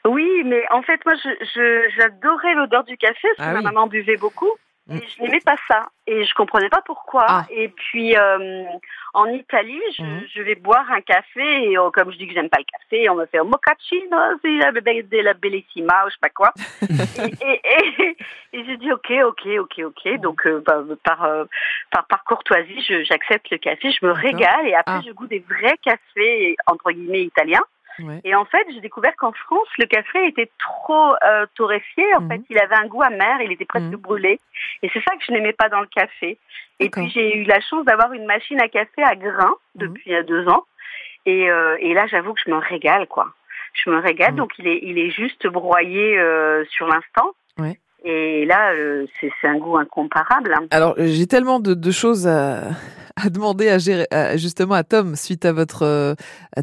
Oui, 0.05 0.27
mais 0.45 0.63
en 0.71 0.81
fait, 0.81 0.99
moi, 1.05 1.15
j'adorais 1.97 2.53
l'odeur 2.55 2.83
du 2.83 2.97
café 2.97 3.27
parce 3.37 3.49
que 3.49 3.57
ah 3.57 3.61
ma 3.61 3.71
maman 3.71 3.87
buvait 3.87 4.17
beaucoup. 4.17 4.51
Et 4.91 4.95
mm. 4.95 5.01
je 5.07 5.23
n'aimais 5.23 5.41
pas 5.41 5.55
ça 5.67 5.89
et 6.07 6.25
je 6.25 6.33
comprenais 6.33 6.69
pas 6.69 6.81
pourquoi. 6.85 7.25
Ah. 7.27 7.45
Et 7.49 7.69
puis 7.69 8.15
euh, 8.17 8.63
en 9.13 9.25
Italie, 9.27 9.81
je, 9.97 10.03
mm. 10.03 10.23
je, 10.33 10.41
vais 10.41 10.55
boire 10.55 10.89
un 10.91 11.01
café 11.01 11.71
et 11.71 11.77
oh, 11.77 11.91
comme 11.91 12.11
je 12.11 12.17
dis 12.17 12.27
que 12.27 12.33
j'aime 12.33 12.49
pas 12.49 12.59
le 12.59 12.65
café, 12.65 13.09
on 13.09 13.15
me 13.15 13.25
fait 13.25 13.39
un 13.39 13.43
mochaccino, 13.43 14.17
c'est 14.41 14.57
la, 14.57 14.71
la 14.71 15.33
bellissima 15.33 16.05
ou 16.05 16.09
je 16.09 16.13
sais 16.13 16.19
pas 16.21 16.29
quoi. 16.29 16.53
et, 17.41 17.61
et, 17.63 18.17
et, 18.53 18.65
je 18.65 18.75
dis 18.75 18.91
ok, 18.91 19.11
ok, 19.27 19.47
ok, 19.59 19.81
ok. 19.85 20.19
Donc 20.19 20.45
euh, 20.45 20.61
bah, 20.65 20.83
par, 21.03 21.23
euh, 21.23 21.45
par 21.91 22.05
par 22.07 22.23
courtoisie, 22.23 22.81
j'accepte 23.05 23.49
le 23.51 23.57
café, 23.57 23.91
je 23.91 24.05
me 24.05 24.11
régale 24.11 24.67
et 24.67 24.75
après 24.75 24.95
ah. 24.97 25.01
je 25.05 25.11
goûte 25.11 25.29
des 25.29 25.43
vrais 25.47 25.77
cafés 25.83 26.55
entre 26.67 26.91
guillemets 26.91 27.23
italiens. 27.23 27.63
Et 28.23 28.35
en 28.35 28.45
fait, 28.45 28.65
j'ai 28.73 28.81
découvert 28.81 29.15
qu'en 29.17 29.31
France, 29.31 29.67
le 29.77 29.85
café 29.85 30.27
était 30.27 30.49
trop 30.59 31.13
euh, 31.25 31.45
torréfié. 31.55 32.03
En 32.15 32.27
fait, 32.27 32.37
mhm. 32.37 32.45
il 32.49 32.59
avait 32.59 32.75
un 32.75 32.87
goût 32.87 33.01
amer, 33.01 33.41
il 33.41 33.51
était 33.51 33.65
presque 33.65 33.85
mhm. 33.85 33.97
brûlé. 33.97 34.39
Et 34.81 34.89
c'est 34.93 35.03
ça 35.03 35.15
que 35.15 35.23
je 35.27 35.31
n'aimais 35.31 35.53
pas 35.53 35.69
dans 35.69 35.81
le 35.81 35.87
café. 35.87 36.37
Et 36.79 36.89
puis, 36.89 37.09
j'ai 37.09 37.37
eu 37.37 37.43
la 37.43 37.59
chance 37.61 37.85
d'avoir 37.85 38.13
une 38.13 38.25
machine 38.25 38.59
à 38.59 38.67
café 38.67 39.03
à 39.03 39.15
grains 39.15 39.55
depuis 39.75 40.13
euh, 40.13 40.23
deux 40.23 40.47
ans. 40.47 40.65
Et, 41.25 41.49
euh, 41.49 41.77
et 41.79 41.93
là, 41.93 42.07
j'avoue 42.07 42.33
que 42.33 42.41
je 42.43 42.51
me 42.51 42.57
régale, 42.57 43.07
quoi. 43.07 43.27
Je 43.73 43.89
me 43.89 43.99
régale. 43.99 44.35
Donc, 44.35 44.51
il 44.57 44.67
est, 44.67 44.79
il 44.83 44.97
est 44.97 45.11
juste 45.11 45.47
broyé 45.47 46.17
euh, 46.17 46.65
sur 46.71 46.87
l'instant. 46.87 47.33
Et 48.03 48.45
là, 48.45 48.73
euh, 48.73 49.05
c'est 49.19 49.47
un 49.47 49.57
goût 49.57 49.77
incomparable. 49.77 50.55
Hein. 50.57 50.65
Alors, 50.71 50.95
j'ai 50.97 51.27
tellement 51.27 51.59
de, 51.59 51.75
de, 51.75 51.91
choses 51.91 52.27
à, 52.27 52.71
à 53.23 53.29
demander 53.29 53.69
à, 53.69 53.77
gérer, 53.77 54.07
justement 54.35 54.75
à 54.75 54.83
Tom 54.83 55.15
suite 55.15 55.45
à 55.45 55.53
votre 55.53 55.83
euh, 55.83 56.15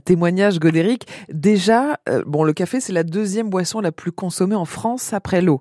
témoignage, 0.04 0.58
Godéric. 0.58 1.06
Déjà, 1.32 1.98
euh, 2.08 2.22
bon, 2.26 2.44
le 2.44 2.52
café, 2.52 2.80
c'est 2.80 2.92
la 2.92 3.04
deuxième 3.04 3.50
boisson 3.50 3.80
la 3.80 3.92
plus 3.92 4.12
consommée 4.12 4.56
en 4.56 4.64
France 4.64 5.12
après 5.12 5.42
l'eau. 5.42 5.60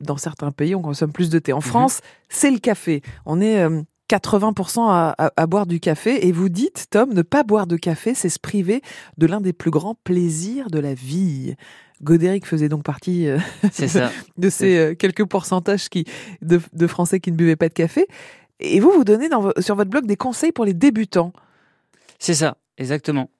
dans 0.00 0.16
certains 0.16 0.52
pays, 0.52 0.74
on 0.74 0.82
consomme 0.82 1.12
plus 1.12 1.30
de 1.30 1.38
thé. 1.38 1.52
En 1.52 1.56
mhm. 1.56 1.62
France, 1.62 2.00
c'est 2.28 2.50
le 2.50 2.58
café. 2.58 3.02
On 3.26 3.40
est 3.40 3.66
80% 4.10 4.88
à, 4.88 5.14
à, 5.18 5.32
à, 5.36 5.46
boire 5.46 5.66
du 5.66 5.80
café. 5.80 6.26
Et 6.26 6.32
vous 6.32 6.48
dites, 6.48 6.86
Tom, 6.90 7.12
ne 7.12 7.22
pas 7.22 7.42
boire 7.42 7.66
de 7.66 7.76
café, 7.76 8.14
c'est 8.14 8.28
se 8.28 8.38
priver 8.38 8.82
de 9.18 9.26
l'un 9.26 9.40
des 9.40 9.52
plus 9.52 9.70
grands 9.70 9.96
plaisirs 10.04 10.70
de 10.70 10.78
la 10.78 10.94
vie. 10.94 11.54
Godéric 12.02 12.46
faisait 12.46 12.68
donc 12.68 12.84
partie 12.84 13.28
euh, 13.28 13.38
de 14.38 14.48
ces 14.48 14.76
euh, 14.76 14.94
quelques 14.94 15.24
pourcentages 15.24 15.88
qui, 15.88 16.04
de, 16.42 16.60
de, 16.72 16.86
Français 16.86 17.20
qui 17.20 17.32
ne 17.32 17.36
buvaient 17.36 17.56
pas 17.56 17.68
de 17.68 17.74
café. 17.74 18.06
Et 18.60 18.80
vous, 18.80 18.90
vous 18.90 19.04
donnez 19.04 19.28
dans, 19.28 19.52
sur 19.58 19.76
votre 19.76 19.90
blog 19.90 20.06
des 20.06 20.16
conseils 20.16 20.52
pour 20.52 20.64
les 20.64 20.74
débutants. 20.74 21.32
C'est 22.18 22.34
ça, 22.34 22.56
exactement. 22.76 23.30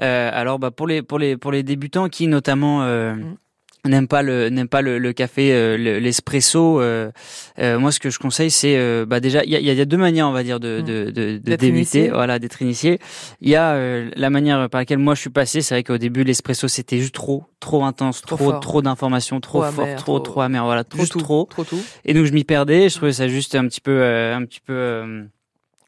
Euh, 0.00 0.30
alors, 0.32 0.58
bah, 0.58 0.70
pour 0.70 0.86
les 0.86 1.02
pour 1.02 1.18
les 1.18 1.36
pour 1.36 1.52
les 1.52 1.62
débutants 1.62 2.08
qui 2.08 2.26
notamment 2.26 2.82
euh, 2.82 3.14
mm 3.14 3.36
n'aime 3.84 4.08
pas 4.08 4.22
le 4.22 4.48
n'aime 4.48 4.68
pas 4.68 4.82
le, 4.82 4.98
le 4.98 5.12
café 5.12 5.52
euh, 5.52 5.76
l'espresso 5.76 6.80
euh, 6.80 7.10
euh, 7.58 7.78
moi 7.78 7.92
ce 7.92 8.00
que 8.00 8.10
je 8.10 8.18
conseille 8.18 8.50
c'est 8.50 8.76
euh, 8.76 9.06
bah 9.06 9.20
déjà 9.20 9.44
il 9.44 9.50
y 9.50 9.56
a, 9.56 9.60
y 9.60 9.80
a, 9.80 9.84
deux 9.84 9.96
manières 9.96 10.28
on 10.28 10.32
va 10.32 10.42
dire 10.42 10.60
de, 10.60 10.80
mmh. 10.80 10.84
de, 10.84 11.10
de, 11.10 11.38
de 11.38 11.56
débuter 11.56 12.08
voilà 12.08 12.38
d'être 12.38 12.60
initié. 12.62 12.98
Il 13.40 13.48
y 13.48 13.56
a 13.56 13.72
euh, 13.72 14.10
la 14.16 14.30
manière 14.30 14.68
par 14.68 14.80
laquelle 14.80 14.98
moi 14.98 15.14
je 15.14 15.20
suis 15.20 15.30
passé 15.30 15.62
c'est 15.62 15.74
vrai 15.74 15.84
qu'au 15.84 15.98
début 15.98 16.24
l'espresso 16.24 16.68
c'était 16.68 16.98
juste 16.98 17.14
trop 17.14 17.44
trop 17.60 17.84
intense 17.84 18.22
trop 18.22 18.52
trop, 18.58 18.82
d'informations 18.82 19.40
trop, 19.40 19.62
fort 19.62 19.96
trop, 19.96 20.18
trop 20.20 20.40
amer 20.40 20.64
voilà 20.64 20.84
trop 20.84 21.06
trop. 21.06 21.44
trop 21.44 21.64
tout. 21.64 21.82
Et 22.04 22.14
donc 22.14 22.26
je 22.26 22.32
m'y 22.32 22.44
perdais 22.44 22.88
je 22.88 22.96
trouvais 22.96 23.12
ça 23.12 23.28
juste 23.28 23.54
un 23.54 23.66
petit 23.66 23.80
peu 23.80 24.04
un 24.04 24.44
petit 24.44 24.60
peu 24.60 25.24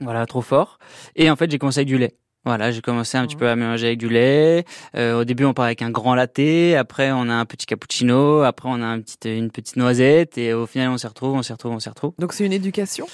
voilà 0.00 0.26
trop 0.26 0.40
fort. 0.40 0.78
Et 1.16 1.30
en 1.30 1.36
fait 1.36 1.50
j'ai 1.50 1.58
conseillé 1.58 1.84
du 1.84 1.98
lait 1.98 2.14
voilà, 2.44 2.70
j'ai 2.70 2.80
commencé 2.80 3.18
un 3.18 3.26
petit 3.26 3.36
peu 3.36 3.48
à 3.48 3.56
mélanger 3.56 3.88
avec 3.88 3.98
du 3.98 4.08
lait. 4.08 4.64
Euh, 4.96 5.20
au 5.20 5.24
début, 5.24 5.44
on 5.44 5.52
part 5.52 5.66
avec 5.66 5.82
un 5.82 5.90
grand 5.90 6.14
latte. 6.14 6.40
Après, 6.78 7.10
on 7.12 7.28
a 7.28 7.34
un 7.34 7.44
petit 7.44 7.66
cappuccino. 7.66 8.42
Après, 8.42 8.68
on 8.70 8.80
a 8.80 8.86
un 8.86 9.00
petit, 9.00 9.18
une 9.24 9.50
petite 9.50 9.76
noisette. 9.76 10.38
Et 10.38 10.54
au 10.54 10.66
final, 10.66 10.88
on 10.88 10.96
s'y 10.96 11.06
retrouve, 11.06 11.34
on 11.34 11.42
s'y 11.42 11.52
retrouve, 11.52 11.72
on 11.72 11.80
s'y 11.80 11.88
retrouve. 11.88 12.12
Donc, 12.18 12.32
c'est 12.32 12.46
une 12.46 12.52
éducation? 12.52 13.06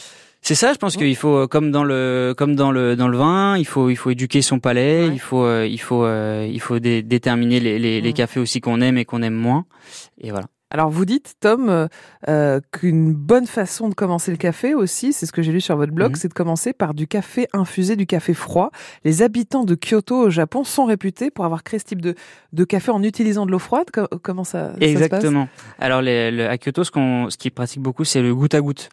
C'est 0.42 0.54
ça, 0.54 0.73
je 0.73 0.78
pense 0.78 0.97
qu'il 0.97 1.16
faut, 1.16 1.49
comme 1.49 1.73
dans 1.73 1.83
le, 1.83 2.33
comme 2.37 2.54
dans 2.54 2.71
le, 2.71 2.95
dans 2.95 3.09
le 3.09 3.18
vin, 3.18 3.59
il 3.59 3.66
faut, 3.66 3.90
il 3.90 3.97
faut 3.97 4.11
éduquer 4.11 4.42
son 4.42 4.61
palais, 4.61 5.09
il 5.09 5.18
faut, 5.18 5.45
euh, 5.45 5.66
il 5.66 5.80
faut, 5.80 6.04
euh, 6.04 6.49
il 6.49 6.61
faut 6.61 6.78
déterminer 6.78 7.59
les, 7.59 7.80
les, 7.80 8.00
les, 8.00 8.12
cafés 8.12 8.38
aussi 8.38 8.61
qu'on 8.61 8.80
aime 8.80 8.97
et 8.97 9.04
qu'on 9.04 9.23
aime 9.23 9.35
moins, 9.35 9.64
et 10.21 10.30
voilà. 10.30 10.47
Alors 10.71 10.91
vous 10.91 11.05
dites, 11.05 11.35
Tom, 11.39 11.69
euh, 11.69 11.87
euh, 12.29 12.61
qu'une 12.73 13.15
bonne 13.15 13.47
façon 13.47 13.89
de 13.89 13.95
commencer 13.95 14.33
le 14.33 14.37
café 14.37 14.75
aussi, 14.75 15.13
c'est 15.13 15.25
ce 15.25 15.31
que 15.31 15.41
j'ai 15.41 15.53
lu 15.53 15.61
sur 15.61 15.77
votre 15.77 15.93
blog, 15.93 16.11
mhm. 16.11 16.17
c'est 16.17 16.29
de 16.29 16.35
commencer 16.35 16.73
par 16.73 16.93
du 16.93 17.07
café 17.07 17.47
infusé, 17.53 17.95
du 17.95 18.07
café 18.07 18.35
froid. 18.35 18.71
Les 19.05 19.23
habitants 19.23 19.65
de 19.65 19.77
Kyoto 19.77 20.17
au 20.27 20.31
Japon 20.31 20.65
sont 20.65 20.85
réputés 20.85 21.31
pour 21.31 21.45
avoir 21.45 21.63
créé 21.63 21.79
ce 21.79 21.85
type 21.85 22.03
de, 22.03 22.17
de 22.53 22.65
café 22.65 22.91
en 22.91 23.03
utilisant 23.05 23.47
de 23.47 23.53
l'eau 23.53 23.61
froide. 23.61 23.87
Comment 24.23 24.45
ça, 24.45 24.73
Exactement. 24.81 25.49
Alors 25.79 26.03
les, 26.03 26.43
à 26.43 26.59
Kyoto, 26.59 26.83
ce 26.83 26.91
qu'on, 26.91 27.31
ce 27.31 27.37
qu'ils 27.37 27.53
pratiquent 27.53 27.83
beaucoup, 27.83 28.05
c'est 28.05 28.23
le 28.23 28.35
goutte 28.35 28.55
à 28.55 28.61
goutte. 28.61 28.91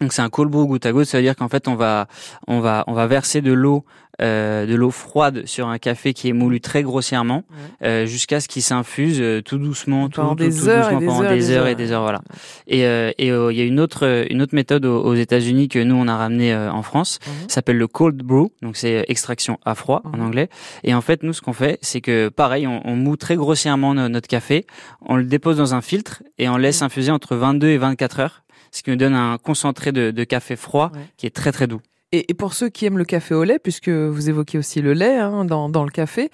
Donc 0.00 0.12
c'est 0.12 0.22
un 0.22 0.28
cold 0.28 0.50
brew 0.50 0.66
goutte 0.66 0.86
à 0.86 0.92
goutte, 0.92 1.06
ça 1.06 1.18
veut 1.18 1.22
dire 1.22 1.36
qu'en 1.36 1.48
fait 1.48 1.68
on 1.68 1.76
va 1.76 2.08
on 2.48 2.58
va 2.60 2.84
on 2.88 2.94
va 2.94 3.06
verser 3.06 3.40
de 3.42 3.52
l'eau 3.52 3.84
euh, 4.22 4.66
de 4.66 4.74
l'eau 4.74 4.90
froide 4.90 5.42
sur 5.46 5.68
un 5.68 5.78
café 5.78 6.12
qui 6.12 6.28
est 6.28 6.32
moulu 6.32 6.60
très 6.60 6.82
grossièrement 6.82 7.42
euh, 7.82 8.06
jusqu'à 8.06 8.40
ce 8.40 8.48
qu'il 8.48 8.62
s'infuse 8.62 9.20
euh, 9.20 9.42
tout 9.42 9.58
doucement, 9.58 10.08
tout, 10.08 10.20
pendant 10.20 10.34
des 10.34 10.68
heures 10.68 10.90
doucement, 10.90 11.16
pendant 11.16 11.30
des, 11.30 11.50
heures, 11.50 11.66
et 11.66 11.74
des 11.74 11.92
heures, 11.92 12.02
voilà. 12.02 12.22
Et 12.66 12.86
euh, 12.86 13.10
et 13.18 13.30
euh, 13.30 13.52
il 13.52 13.58
y 13.58 13.60
a 13.60 13.64
une 13.64 13.80
autre 13.80 14.26
une 14.30 14.42
autre 14.42 14.54
méthode 14.54 14.84
aux, 14.84 15.14
États-Unis 15.14 15.68
que 15.68 15.78
nous 15.78 15.94
on 15.94 16.08
a 16.08 16.16
ramené 16.16 16.54
en 16.54 16.82
France, 16.82 17.18
mhm. 17.26 17.48
s'appelle 17.48 17.78
le 17.78 17.86
cold 17.86 18.16
brew, 18.16 18.50
donc 18.62 18.76
c'est 18.76 19.04
extraction 19.08 19.58
à 19.64 19.74
froid 19.74 20.02
en 20.04 20.18
mhm. 20.18 20.26
anglais. 20.26 20.48
Et 20.82 20.94
en 20.94 21.00
fait 21.00 21.22
nous 21.22 21.32
ce 21.32 21.40
qu'on 21.40 21.52
fait 21.52 21.78
c'est 21.82 22.00
que 22.00 22.28
pareil 22.28 22.66
on, 22.66 22.80
on 22.84 22.96
moue 22.96 23.16
très 23.16 23.36
grossièrement 23.36 23.94
notre 23.94 24.28
café, 24.28 24.66
on 25.00 25.16
le 25.16 25.24
dépose 25.24 25.56
dans 25.56 25.74
un 25.74 25.80
filtre 25.80 26.22
et 26.38 26.48
on 26.48 26.56
laisse 26.56 26.80
mhm. 26.80 26.86
infuser 26.86 27.10
entre 27.10 27.36
22 27.36 27.68
et 27.68 27.78
24 27.78 28.20
heures 28.20 28.44
ce 28.70 28.82
qui 28.82 28.90
nous 28.90 28.96
donne 28.96 29.14
un 29.14 29.38
concentré 29.38 29.92
de, 29.92 30.10
de 30.10 30.24
café 30.24 30.56
froid 30.56 30.90
qui 31.16 31.26
est 31.26 31.34
très 31.34 31.52
très 31.52 31.66
doux. 31.68 31.80
Et, 32.14 32.30
et, 32.30 32.34
pour 32.34 32.54
ceux 32.54 32.68
qui 32.68 32.86
aiment 32.86 32.98
le 32.98 33.04
café 33.04 33.34
au 33.34 33.42
lait, 33.42 33.58
puisque 33.58 33.88
vous 33.88 34.28
évoquez 34.28 34.56
aussi 34.56 34.80
le 34.80 34.92
lait 34.92 35.18
hein, 35.18 35.44
dans, 35.44 35.68
dans, 35.68 35.82
le 35.82 35.90
café, 35.90 36.30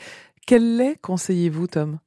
quel 0.47 0.77
lait 0.77 0.97
conseillez-vous, 1.01 1.69
Tom? 1.69 1.99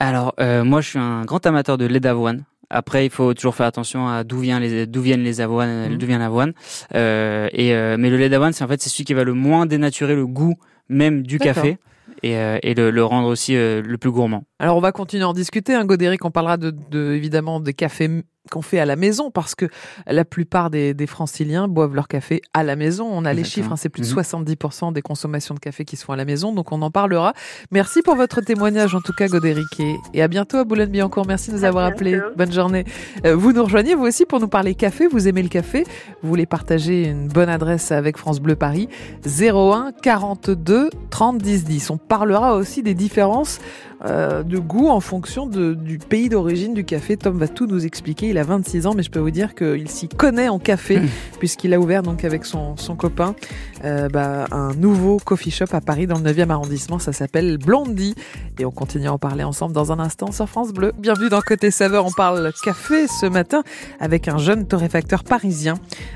Alors, 0.00 0.32
euh, 0.40 0.64
moi, 0.64 0.80
je 0.80 0.88
suis 0.88 0.98
un 0.98 1.26
grand 1.26 1.44
amateur 1.44 1.76
de 1.76 1.84
lait 1.84 2.00
d'avoine. 2.00 2.44
Après, 2.70 3.04
il 3.04 3.10
faut 3.10 3.34
toujours 3.34 3.54
faire 3.54 3.66
attention 3.66 4.08
à 4.08 4.24
d'où 4.24 4.38
vient 4.38 4.60
les 4.60 4.86
d'où 4.86 5.02
viennent 5.02 5.22
les 5.22 5.42
avoines, 5.42 5.90
mhm. 5.90 5.98
d'où 5.98 6.06
vient 6.06 6.18
l'avoine. 6.18 6.54
Euh, 6.94 7.50
et 7.52 7.74
euh, 7.74 7.96
mais 7.98 8.08
le 8.08 8.16
lait 8.16 8.30
d'avoine, 8.30 8.54
c'est 8.54 8.64
en 8.64 8.68
fait 8.68 8.80
c'est 8.80 8.88
celui 8.88 9.04
qui 9.04 9.12
va 9.12 9.24
le 9.24 9.34
moins 9.34 9.66
dénaturer 9.66 10.14
le 10.14 10.26
goût 10.26 10.54
même 10.88 11.22
du 11.22 11.38
café 11.38 11.76
et, 12.22 12.32
et 12.32 12.74
le, 12.74 12.90
le, 12.90 13.04
rendre 13.04 13.28
aussi 13.28 13.54
le 13.54 13.96
plus 13.96 14.10
gourmand. 14.10 14.44
Alors 14.58 14.76
on 14.76 14.80
va 14.80 14.92
continuer 14.92 15.22
à 15.22 15.28
en 15.28 15.32
discuter. 15.32 15.74
Hein, 15.74 15.84
Godéric, 15.84 16.24
on 16.24 16.30
parlera 16.30 16.56
de, 16.56 16.70
de 16.90 17.12
évidemment 17.12 17.60
des 17.60 17.74
cafés 17.74 18.24
qu'on 18.48 18.62
fait 18.62 18.78
à 18.78 18.86
la 18.86 18.96
maison 18.96 19.30
parce 19.30 19.54
que 19.54 19.66
la 20.06 20.24
plupart 20.24 20.70
des, 20.70 20.94
des, 20.94 21.06
franciliens 21.06 21.68
boivent 21.68 21.94
leur 21.94 22.08
café 22.08 22.40
à 22.54 22.64
la 22.64 22.76
maison. 22.76 23.08
On 23.10 23.24
a 23.24 23.32
les 23.32 23.44
chiffres, 23.44 23.72
hein, 23.72 23.76
c'est 23.76 23.88
plus 23.88 24.02
de 24.02 24.20
70% 24.20 24.88
mhm. 24.88 24.94
des 24.94 25.02
consommations 25.02 25.54
de 25.54 25.60
café 25.60 25.84
qui 25.84 25.96
se 25.96 26.04
font 26.04 26.12
à 26.12 26.16
la 26.16 26.24
maison, 26.24 26.52
donc 26.52 26.72
on 26.72 26.82
en 26.82 26.90
parlera. 26.90 27.34
Merci 27.70 28.02
pour 28.02 28.16
votre 28.16 28.40
témoignage 28.40 28.94
en 28.94 29.00
tout 29.00 29.12
cas 29.12 29.28
Godéric 29.28 29.80
et, 30.14 30.22
à 30.22 30.28
bientôt 30.28 30.56
à 30.56 30.64
Boulogne-Billancourt. 30.64 31.26
Merci 31.26 31.50
de 31.50 31.56
nous 31.56 31.64
avoir 31.64 31.84
appelés. 31.84 32.20
Bonne 32.36 32.52
journée. 32.52 32.84
Euh, 33.24 33.36
vous 33.36 33.52
nous 33.52 33.64
rejoignez 33.64 33.94
vous 33.94 34.04
aussi 34.04 34.24
pour 34.24 34.40
nous 34.40 34.48
parler 34.48 34.74
café. 34.74 35.06
Vous 35.06 35.28
aimez 35.28 35.42
le 35.42 35.48
café 35.48 35.84
Vous 36.22 36.28
voulez 36.28 36.46
partager 36.46 37.04
une 37.04 37.28
bonne 37.28 37.48
adresse 37.48 37.92
avec 37.92 38.16
France 38.16 38.40
Bleu 38.40 38.56
Paris? 38.56 38.88
01 39.26 39.92
42 40.02 40.90
30 41.10 41.38
10 41.38 41.64
10. 41.64 41.90
On 41.90 41.98
parlera 41.98 42.54
aussi 42.54 42.82
des 42.82 42.94
différences 42.94 43.60
euh, 44.04 44.42
de 44.42 44.58
goût 44.58 44.88
en 44.88 45.00
fonction 45.00 45.46
de, 45.46 45.74
du 45.74 45.98
pays 45.98 46.28
d'origine 46.28 46.72
du 46.72 46.84
café. 46.84 47.16
Tom 47.16 47.36
va 47.38 47.48
tout 47.48 47.66
nous 47.66 47.84
expliquer. 47.84 48.28
Il 48.28 48.38
a 48.38 48.44
26 48.44 48.86
ans, 48.86 48.94
mais 48.94 49.02
je 49.02 49.10
peux 49.10 49.18
vous 49.18 49.30
dire 49.30 49.54
qu'il 49.54 49.88
s'y 49.88 50.08
connaît 50.08 50.48
en 50.48 50.58
café, 50.58 51.00
puisqu'il 51.38 51.74
a 51.74 51.80
ouvert 51.80 52.02
donc 52.02 52.24
avec 52.24 52.44
son, 52.44 52.76
son 52.76 52.94
copain 52.94 53.34
euh, 53.84 54.08
bah, 54.08 54.46
un 54.50 54.74
nouveau 54.74 55.18
coffee 55.18 55.50
shop 55.50 55.66
à 55.72 55.80
Paris 55.80 56.06
dans 56.06 56.18
le 56.18 56.30
9e 56.30 56.50
arrondissement. 56.50 56.98
Ça 56.98 57.12
s'appelle 57.12 57.58
Blondie. 57.58 58.14
Et 58.58 58.64
on 58.64 58.70
continue 58.70 59.08
à 59.08 59.12
en 59.12 59.18
parler 59.18 59.44
ensemble 59.44 59.72
dans 59.72 59.92
un 59.92 59.98
instant 59.98 60.32
sur 60.32 60.48
France 60.48 60.72
Bleu. 60.72 60.92
Bienvenue 60.98 61.28
dans 61.28 61.40
Côté 61.40 61.70
Saveur. 61.70 62.06
On 62.06 62.12
parle 62.12 62.52
café 62.64 63.06
ce 63.08 63.26
matin 63.26 63.62
avec 64.00 64.28
un 64.28 64.38
jeune 64.38 64.66
torréfacteur 64.66 65.24
parisien. 65.24 65.74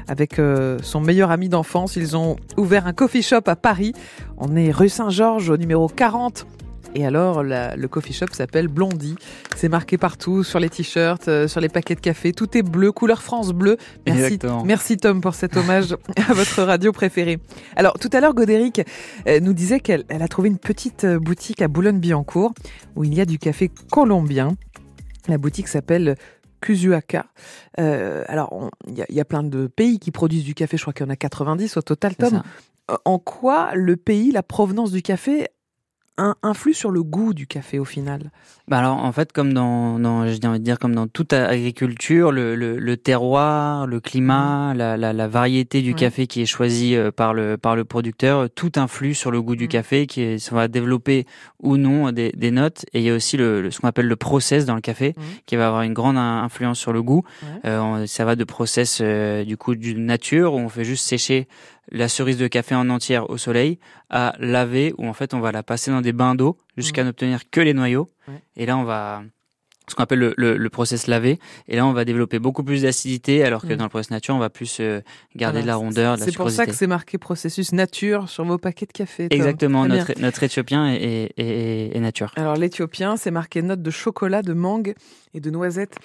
Avec 0.08 0.38
euh, 0.38 0.78
son 0.82 1.00
meilleur 1.00 1.30
ami 1.30 1.48
d'enfance. 1.48 1.96
Ils 1.96 2.16
ont 2.16 2.36
ouvert 2.56 2.86
un 2.86 2.92
coffee 2.92 3.22
shop 3.22 3.42
à 3.46 3.56
Paris. 3.56 3.92
On 4.38 4.56
est 4.56 4.70
rue 4.70 4.88
Saint-Georges 4.88 5.50
au 5.50 5.56
numéro 5.56 5.88
40 5.88 6.46
et 6.94 7.06
alors, 7.06 7.42
le 7.42 7.86
coffee 7.86 8.12
shop 8.12 8.26
s'appelle 8.32 8.68
Blondie. 8.68 9.16
C'est 9.56 9.68
marqué 9.68 9.96
partout, 9.96 10.44
sur 10.44 10.60
les 10.60 10.68
t-shirts, 10.68 11.28
euh, 11.28 11.48
sur 11.48 11.60
les 11.60 11.68
paquets 11.68 11.94
de 11.94 12.00
café. 12.00 12.32
Tout 12.32 12.56
est 12.56 12.62
bleu, 12.62 12.92
couleur 12.92 13.22
France 13.22 13.52
bleu. 13.52 13.78
Merci, 14.06 14.38
merci 14.64 14.96
Tom 14.98 15.20
pour 15.20 15.34
cet 15.34 15.56
hommage 15.56 15.96
à 16.28 16.34
votre 16.34 16.62
radio 16.62 16.92
préférée. 16.92 17.38
Alors, 17.76 17.98
tout 17.98 18.10
à 18.12 18.20
l'heure, 18.20 18.34
Godéric 18.34 18.82
euh, 19.26 19.40
nous 19.40 19.54
disait 19.54 19.80
qu'elle 19.80 20.04
a 20.08 20.28
trouvé 20.28 20.48
une 20.48 20.58
petite 20.58 21.04
euh, 21.04 21.18
boutique 21.18 21.62
à 21.62 21.68
Boulogne-Billancourt 21.68 22.52
où 22.94 23.04
il 23.04 23.14
y 23.14 23.20
a 23.20 23.24
du 23.24 23.38
café 23.38 23.70
colombien. 23.90 24.56
La 25.28 25.38
boutique 25.38 25.68
s'appelle 25.68 26.16
Kuzuaka. 26.60 27.26
alors, 27.78 28.70
il 28.86 29.04
y, 29.08 29.20
a 29.20 29.24
plein 29.24 29.42
de 29.42 29.66
pays 29.66 29.98
qui 29.98 30.10
produisent 30.10 30.44
du 30.44 30.54
café. 30.54 30.76
Je 30.76 30.82
crois 30.82 30.92
qu'il 30.92 31.06
y 31.06 31.08
en 31.08 31.12
a 31.12 31.16
90 31.16 31.76
au 31.76 31.82
total, 31.82 32.14
Tom. 32.16 32.42
En 33.04 33.18
quoi 33.18 33.74
le 33.74 33.96
pays, 33.96 34.30
la 34.30 34.42
provenance 34.42 34.92
du 34.92 35.02
café 35.02 35.48
influe 36.18 36.74
sur 36.74 36.90
le 36.90 37.02
goût 37.02 37.32
du 37.32 37.46
café 37.46 37.78
au 37.78 37.84
final 37.84 38.30
bah 38.68 38.78
alors 38.78 38.98
en 38.98 39.12
fait 39.12 39.32
comme 39.32 39.52
dans, 39.52 39.98
dans 39.98 40.26
j'ai 40.26 40.38
envie 40.46 40.58
de 40.58 40.64
dire 40.64 40.78
comme 40.78 40.94
dans 40.94 41.06
toute 41.08 41.32
agriculture 41.32 42.30
le, 42.30 42.54
le, 42.54 42.78
le 42.78 42.96
terroir 42.96 43.86
le 43.86 43.98
climat 43.98 44.72
mmh. 44.72 44.76
la, 44.76 44.96
la, 44.96 45.12
la, 45.12 45.28
variété 45.28 45.80
du 45.80 45.94
café 45.94 46.26
qui 46.26 46.42
est 46.42 46.46
choisi 46.46 46.94
euh, 46.94 47.10
par 47.10 47.32
le 47.32 47.56
par 47.56 47.76
le 47.76 47.84
producteur 47.84 48.50
tout 48.50 48.72
influe 48.76 49.14
sur 49.14 49.30
le 49.30 49.40
goût 49.40 49.56
du 49.56 49.64
mmh. 49.64 49.68
café 49.68 50.06
qui 50.06 50.20
est, 50.22 50.38
ça 50.38 50.54
va 50.54 50.68
développer 50.68 51.26
ou 51.60 51.76
non 51.76 52.12
des, 52.12 52.30
des 52.32 52.50
notes 52.50 52.84
et 52.92 53.00
il 53.00 53.04
y 53.04 53.10
a 53.10 53.14
aussi 53.14 53.36
le, 53.36 53.70
ce 53.70 53.80
qu'on 53.80 53.88
appelle 53.88 54.06
le 54.06 54.16
process 54.16 54.66
dans 54.66 54.74
le 54.74 54.80
café 54.80 55.14
mmh. 55.16 55.22
qui 55.46 55.56
va 55.56 55.66
avoir 55.66 55.82
une 55.82 55.94
grande 55.94 56.18
influence 56.18 56.78
sur 56.78 56.92
le 56.92 57.02
goût 57.02 57.24
euh, 57.64 58.06
ça 58.06 58.24
va 58.24 58.36
de 58.36 58.44
process 58.44 59.00
euh, 59.00 59.44
du 59.44 59.56
coup 59.56 59.74
d'une 59.74 60.04
nature 60.04 60.54
où 60.54 60.58
on 60.58 60.68
fait 60.68 60.84
juste 60.84 61.06
sécher 61.06 61.48
la 61.90 62.08
cerise 62.08 62.38
de 62.38 62.46
café 62.46 62.74
en 62.74 62.88
entière 62.88 63.28
au 63.30 63.36
soleil 63.36 63.78
à 64.08 64.34
laver 64.38 64.94
où 64.98 65.06
en 65.06 65.12
fait 65.12 65.34
on 65.34 65.40
va 65.40 65.52
la 65.52 65.62
passer 65.62 65.90
dans 65.90 66.00
des 66.00 66.12
bains 66.12 66.34
d'eau 66.34 66.56
jusqu'à 66.76 67.04
n'obtenir 67.04 67.50
que 67.50 67.60
les 67.60 67.74
noyaux 67.74 68.08
et 68.56 68.66
là, 68.66 68.76
on 68.76 68.84
va 68.84 69.22
ce 69.88 69.96
qu'on 69.96 70.04
appelle 70.04 70.20
le, 70.20 70.34
le, 70.36 70.56
le, 70.56 70.70
process 70.70 71.08
lavé. 71.08 71.40
Et 71.66 71.74
là, 71.74 71.84
on 71.84 71.92
va 71.92 72.04
développer 72.04 72.38
beaucoup 72.38 72.62
plus 72.62 72.82
d'acidité, 72.82 73.42
alors 73.42 73.62
que 73.62 73.72
mm. 73.72 73.76
dans 73.76 73.84
le 73.84 73.90
process 73.90 74.10
nature, 74.10 74.34
on 74.34 74.38
va 74.38 74.48
plus 74.48 74.78
euh, 74.80 75.00
garder 75.34 75.60
de 75.60 75.66
la 75.66 75.74
rondeur, 75.74 76.14
de 76.14 76.20
la 76.20 76.26
C'est 76.26 76.36
pour 76.36 76.50
ça 76.50 76.66
que 76.66 76.72
c'est 76.72 76.86
marqué 76.86 77.18
processus 77.18 77.72
nature 77.72 78.28
sur 78.28 78.44
vos 78.44 78.58
paquets 78.58 78.86
de 78.86 78.92
café. 78.92 79.26
Exactement, 79.30 79.86
notre, 79.86 80.18
notre 80.20 80.42
éthiopien 80.44 80.92
est, 80.92 81.32
est, 81.36 81.96
est 81.96 82.00
nature. 82.00 82.32
Alors 82.36 82.54
l'éthiopien, 82.54 83.16
c'est 83.16 83.32
marqué 83.32 83.60
note 83.60 83.82
de 83.82 83.90
chocolat, 83.90 84.42
de 84.42 84.52
mangue 84.52 84.94
et 85.34 85.40
de 85.40 85.50
noisettes. 85.50 85.96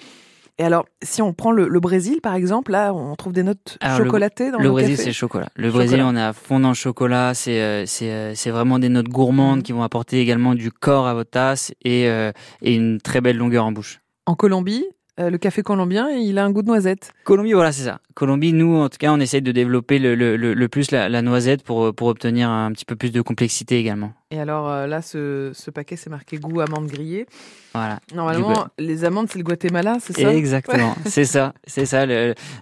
Et 0.60 0.64
alors, 0.64 0.86
si 1.02 1.22
on 1.22 1.32
prend 1.32 1.52
le, 1.52 1.80
Brésil, 1.80 2.20
par 2.20 2.34
exemple, 2.34 2.72
là, 2.72 2.92
on 2.92 3.14
trouve 3.14 3.32
des 3.32 3.44
notes 3.44 3.78
chocolatées 3.96 4.50
dans 4.50 4.58
le, 4.58 4.64
le 4.64 4.70
Brésil, 4.70 4.96
c'est 4.96 5.12
chocolat. 5.12 5.48
Le 5.54 5.70
Brésil, 5.70 6.02
on 6.02 6.16
est 6.16 6.22
à 6.22 6.32
fond 6.32 6.58
dans 6.58 6.70
le 6.70 6.74
chocolat. 6.74 7.32
C'est 7.34 7.62
euh, 7.62 7.86
c'est 7.86 8.10
euh, 8.10 8.34
vraiment 8.46 8.80
des 8.80 8.88
notes 8.88 9.08
gourmandes 9.08 9.58
mhm. 9.58 9.62
qui 9.62 9.72
vont 9.72 9.84
apporter 9.84 10.20
également 10.20 10.56
du 10.56 10.72
corps 10.72 11.06
à 11.06 11.14
votre 11.14 11.30
tasse 11.30 11.72
et 11.84 12.08
euh, 12.08 12.32
et 12.60 12.74
une 12.74 13.00
très 13.00 13.20
belle 13.20 13.36
longueur 13.36 13.64
en 13.64 13.72
bouche. 13.72 14.00
En 14.26 14.34
Colombie, 14.34 14.84
euh, 15.18 15.30
le 15.30 15.38
café 15.38 15.62
colombien, 15.62 16.10
il 16.10 16.38
a 16.38 16.44
un 16.44 16.50
goût 16.50 16.62
de 16.62 16.68
noisette. 16.68 17.12
Colombie, 17.24 17.52
voilà, 17.52 17.72
c'est 17.72 17.84
ça. 17.84 18.00
Colombie, 18.14 18.52
nous, 18.52 18.76
en 18.76 18.88
tout 18.88 18.98
cas, 18.98 19.12
on 19.12 19.18
essaye 19.18 19.42
de 19.42 19.52
développer 19.52 19.98
le, 19.98 20.14
le, 20.14 20.36
le, 20.36 20.68
plus 20.68 20.90
la, 20.90 21.08
la, 21.08 21.22
noisette 21.22 21.62
pour, 21.62 21.94
pour 21.94 22.08
obtenir 22.08 22.48
un 22.50 22.70
petit 22.72 22.84
peu 22.84 22.94
plus 22.94 23.10
de 23.10 23.20
complexité 23.20 23.78
également. 23.78 24.12
Et 24.30 24.38
alors 24.38 24.68
euh, 24.68 24.86
là, 24.86 25.02
ce, 25.02 25.50
ce 25.54 25.70
paquet, 25.70 25.96
c'est 25.96 26.10
marqué 26.10 26.36
goût 26.36 26.60
amande 26.60 26.86
grillée. 26.86 27.26
Voilà. 27.74 28.00
Normalement, 28.14 28.68
les 28.78 29.04
amandes, 29.04 29.28
c'est 29.30 29.38
le 29.38 29.44
Guatemala, 29.44 29.96
c'est 30.00 30.12
ça? 30.12 30.34
Exactement, 30.34 30.94
c'est 31.06 31.24
ça, 31.24 31.54
c'est 31.66 31.86
ça. 31.86 32.06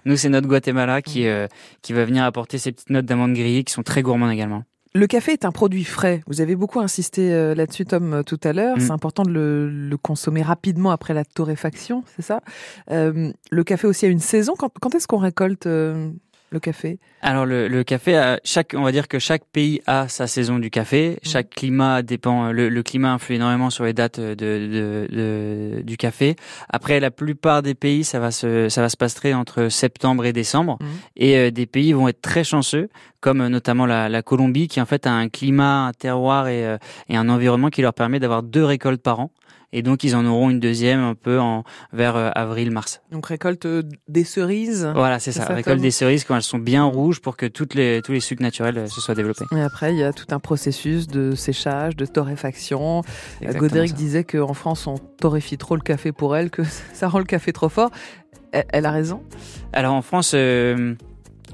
nous, 0.05 0.15
c'est 0.15 0.29
notre 0.29 0.47
Guatemala 0.47 1.01
qui, 1.01 1.27
euh, 1.27 1.47
qui 1.81 1.93
va 1.93 2.05
venir 2.05 2.23
apporter 2.23 2.57
ces 2.57 2.71
petites 2.71 2.89
notes 2.89 3.05
d'amande 3.05 3.33
grillée 3.33 3.63
qui 3.63 3.73
sont 3.73 3.83
très 3.83 4.01
gourmandes 4.01 4.31
également. 4.31 4.63
Le 4.93 5.07
café 5.07 5.33
est 5.33 5.45
un 5.45 5.51
produit 5.51 5.83
frais. 5.83 6.21
Vous 6.27 6.41
avez 6.41 6.55
beaucoup 6.55 6.79
insisté 6.79 7.33
euh, 7.33 7.55
là-dessus, 7.55 7.85
Tom, 7.85 8.13
euh, 8.13 8.23
tout 8.23 8.39
à 8.43 8.53
l'heure. 8.53 8.77
Mm. 8.77 8.81
C'est 8.81 8.91
important 8.91 9.23
de 9.23 9.31
le, 9.31 9.97
consommer 9.97 10.41
rapidement 10.41 10.91
après 10.91 11.13
la 11.13 11.25
torréfaction, 11.25 12.03
c'est 12.15 12.21
ça? 12.21 12.41
Euh, 12.91 13.31
Le 13.51 13.63
café 13.63 13.87
aussi 13.87 14.05
a 14.05 14.09
une 14.09 14.19
saison. 14.19 14.53
Quand, 14.57 14.95
est-ce 14.95 15.07
qu'on 15.07 15.17
récolte 15.17 15.67
le 16.49 16.59
café? 16.59 16.99
Alors 17.21 17.45
le, 17.45 17.67
le, 17.67 17.83
café, 17.83 18.37
chaque, 18.43 18.73
on 18.75 18.83
va 18.83 18.91
dire 18.91 19.07
que 19.07 19.19
chaque 19.19 19.43
pays 19.45 19.81
a 19.85 20.07
sa 20.07 20.27
saison 20.27 20.59
du 20.59 20.69
café. 20.69 21.11
Mmh. 21.11 21.27
Chaque 21.27 21.49
climat 21.49 22.01
dépend. 22.01 22.51
Le, 22.51 22.69
le, 22.69 22.83
climat 22.83 23.13
influe 23.13 23.35
énormément 23.35 23.69
sur 23.69 23.83
les 23.83 23.93
dates 23.93 24.19
de, 24.19 24.33
de, 24.35 25.07
de, 25.11 25.81
du 25.81 25.97
café. 25.97 26.35
Après, 26.69 26.99
la 26.99 27.11
plupart 27.11 27.63
des 27.63 27.75
pays, 27.75 28.03
ça 28.03 28.19
va 28.19 28.31
se, 28.31 28.69
ça 28.69 28.81
va 28.81 28.89
se 28.89 28.97
passer 28.97 29.33
entre 29.33 29.69
septembre 29.69 30.25
et 30.25 30.33
décembre. 30.33 30.77
Mmh. 30.79 30.85
Et 31.17 31.37
euh, 31.37 31.51
des 31.51 31.65
pays 31.65 31.93
vont 31.93 32.07
être 32.07 32.21
très 32.21 32.43
chanceux, 32.43 32.89
comme 33.19 33.41
euh, 33.41 33.49
notamment 33.49 33.85
la, 33.85 34.09
la, 34.09 34.21
Colombie, 34.21 34.67
qui 34.67 34.79
en 34.79 34.85
fait 34.85 35.07
a 35.07 35.11
un 35.11 35.29
climat, 35.29 35.87
un 35.87 35.93
terroir 35.93 36.47
et, 36.47 36.65
euh, 36.65 36.77
et 37.09 37.17
un 37.17 37.29
environnement 37.29 37.69
qui 37.69 37.81
leur 37.81 37.93
permet 37.93 38.19
d'avoir 38.19 38.43
deux 38.43 38.63
récoltes 38.63 39.01
par 39.01 39.19
an. 39.19 39.31
Et 39.73 39.81
donc, 39.81 40.05
ils 40.05 40.15
en 40.15 40.25
auront 40.25 40.49
une 40.49 40.61
deuxième 40.61 41.01
un 41.01 41.13
peu 41.13 41.39
en, 41.39 41.63
vers 41.91 42.15
euh, 42.15 42.29
avril-mars. 42.33 43.01
Donc, 43.11 43.25
récolte 43.27 43.65
euh, 43.65 43.83
des 44.07 44.23
cerises. 44.23 44.89
Voilà, 44.95 45.19
c'est 45.19 45.33
ça. 45.33 45.45
Récolte 45.45 45.81
des 45.81 45.91
cerises 45.91 46.23
quand 46.23 46.35
elles 46.35 46.41
sont 46.41 46.57
bien 46.57 46.85
rouges 46.85 47.19
pour 47.19 47.35
que 47.35 47.45
toutes 47.45 47.73
les, 47.73 48.01
tous 48.01 48.13
les 48.13 48.21
sucres 48.21 48.41
naturels 48.41 48.77
euh, 48.77 48.87
se 48.87 49.01
soient 49.01 49.15
développés. 49.15 49.45
Et 49.53 49.61
après, 49.61 49.93
il 49.93 49.99
y 49.99 50.03
a 50.03 50.13
tout 50.13 50.27
un 50.33 50.39
processus 50.39 51.07
de 51.07 51.35
séchage, 51.35 51.97
de 51.97 52.05
torréfaction. 52.05 53.01
Godéric 53.41 53.93
disait 53.93 54.23
qu'en 54.23 54.53
France, 54.53 54.87
on 54.87 54.95
torréfie 54.97 55.57
trop 55.57 55.75
le 55.75 55.81
café 55.81 56.13
pour 56.13 56.37
elle, 56.37 56.49
que 56.49 56.61
ça 56.93 57.09
rend 57.09 57.19
le 57.19 57.25
café 57.25 57.51
trop 57.51 57.69
fort. 57.69 57.91
Elle, 58.53 58.85
a 58.85 58.91
raison. 58.91 59.21
Alors, 59.73 59.93
en 59.93 60.01
France, 60.01 60.33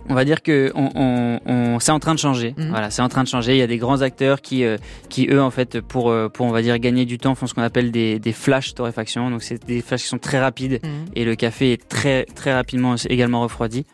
on 0.10 0.14
va 0.14 0.26
dire 0.26 0.42
que 0.42 0.72
on, 0.76 0.90
on, 0.96 1.40
on 1.46 1.80
c'est 1.80 1.92
en 1.92 2.00
train 2.00 2.14
de 2.14 2.20
changer. 2.20 2.54
Mhm. 2.58 2.70
Voilà, 2.70 2.90
c'est 2.90 3.02
en 3.02 3.10
train 3.10 3.24
de 3.24 3.28
changer. 3.28 3.54
Il 3.54 3.60
y 3.60 3.62
a 3.64 3.68
des 3.68 3.78
grands 3.78 4.02
acteurs 4.02 4.42
qui, 4.42 4.64
euh, 4.64 4.78
qui 5.10 5.28
eux, 5.30 5.42
en 5.42 5.52
fait, 5.52 5.82
pour, 5.82 6.10
euh, 6.10 6.30
pour 6.30 6.46
on 6.46 6.52
va 6.52 6.62
dire 6.62 6.78
gagner 6.80 7.06
du 7.06 7.18
temps, 7.18 7.36
font 7.36 7.48
ce 7.48 7.54
qu'on 7.54 7.62
appelle 7.62 7.92
des, 7.92 8.20
des 8.20 8.34
flash 8.34 8.74
torréfaction. 8.74 9.30
Donc 9.30 9.44
c'est 9.44 9.66
des 9.66 9.82
flashs 9.82 10.04
qui 10.04 10.08
sont 10.08 10.18
très 10.18 10.40
rapides 10.40 10.80
mhm. 10.84 11.06
et 11.16 11.26
le 11.26 11.36
café 11.36 11.74
est 11.74 11.88
très 11.88 12.26
très 12.36 12.54
rapidement 12.54 12.96
également 13.10 13.42
refroidi. 13.42 13.86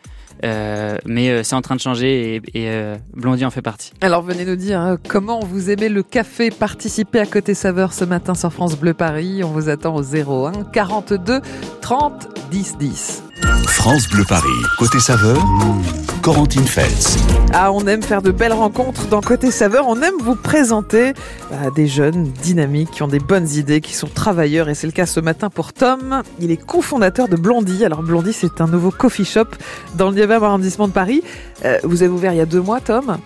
Euh, 0.42 0.96
mais 1.04 1.44
c'est 1.44 1.54
en 1.54 1.60
train 1.60 1.76
de 1.76 1.80
changer 1.80 2.40
et, 2.54 2.58
et 2.66 2.94
Blondie 3.12 3.44
en 3.44 3.50
fait 3.50 3.60
partie. 3.60 3.92
Alors 4.00 4.22
venez 4.22 4.46
nous 4.46 4.56
dire 4.56 4.80
hein, 4.80 4.96
comment 5.08 5.40
vous 5.40 5.68
aimez 5.68 5.90
le 5.90 6.02
café. 6.02 6.50
Participez 6.50 7.20
à 7.20 7.26
Côté 7.26 7.52
Saveur 7.52 7.92
ce 7.92 8.06
matin 8.06 8.34
sur 8.34 8.50
France 8.50 8.78
Bleu 8.78 8.94
Paris. 8.94 9.44
On 9.44 9.50
vous 9.50 9.68
attend 9.68 9.94
au 9.94 10.02
01 10.02 10.64
42 10.72 11.40
30 11.82 12.28
10 12.50 12.78
10. 12.78 13.29
France 13.66 14.08
Bleu 14.08 14.24
Paris. 14.28 14.48
Côté 14.78 15.00
saveur, 15.00 15.38
Corentine 16.22 16.64
Feltz. 16.64 17.16
Ah, 17.52 17.72
on 17.72 17.86
aime 17.86 18.02
faire 18.02 18.22
de 18.22 18.30
belles 18.30 18.52
rencontres 18.52 19.06
dans 19.08 19.20
Côté 19.20 19.50
saveur. 19.50 19.86
On 19.88 20.00
aime 20.02 20.14
vous 20.22 20.36
présenter 20.36 21.14
bah, 21.50 21.70
des 21.74 21.86
jeunes 21.86 22.24
dynamiques 22.42 22.90
qui 22.90 23.02
ont 23.02 23.08
des 23.08 23.18
bonnes 23.18 23.48
idées, 23.48 23.80
qui 23.80 23.94
sont 23.94 24.06
travailleurs. 24.06 24.68
Et 24.68 24.74
c'est 24.74 24.86
le 24.86 24.92
cas 24.92 25.06
ce 25.06 25.20
matin 25.20 25.50
pour 25.50 25.72
Tom. 25.72 26.22
Il 26.40 26.50
est 26.50 26.56
cofondateur 26.56 27.28
de 27.28 27.36
Blondie. 27.36 27.84
Alors 27.84 28.02
Blondie, 28.02 28.32
c'est 28.32 28.60
un 28.60 28.66
nouveau 28.66 28.90
coffee 28.90 29.24
shop 29.24 29.48
dans 29.94 30.10
le 30.10 30.16
9e 30.16 30.42
arrondissement 30.42 30.88
de 30.88 30.92
Paris. 30.92 31.22
Euh, 31.64 31.78
vous 31.84 32.02
avez 32.02 32.12
ouvert 32.12 32.32
il 32.32 32.38
y 32.38 32.42
a 32.42 32.46
deux 32.46 32.60
mois, 32.60 32.80
Tom. 32.80 33.18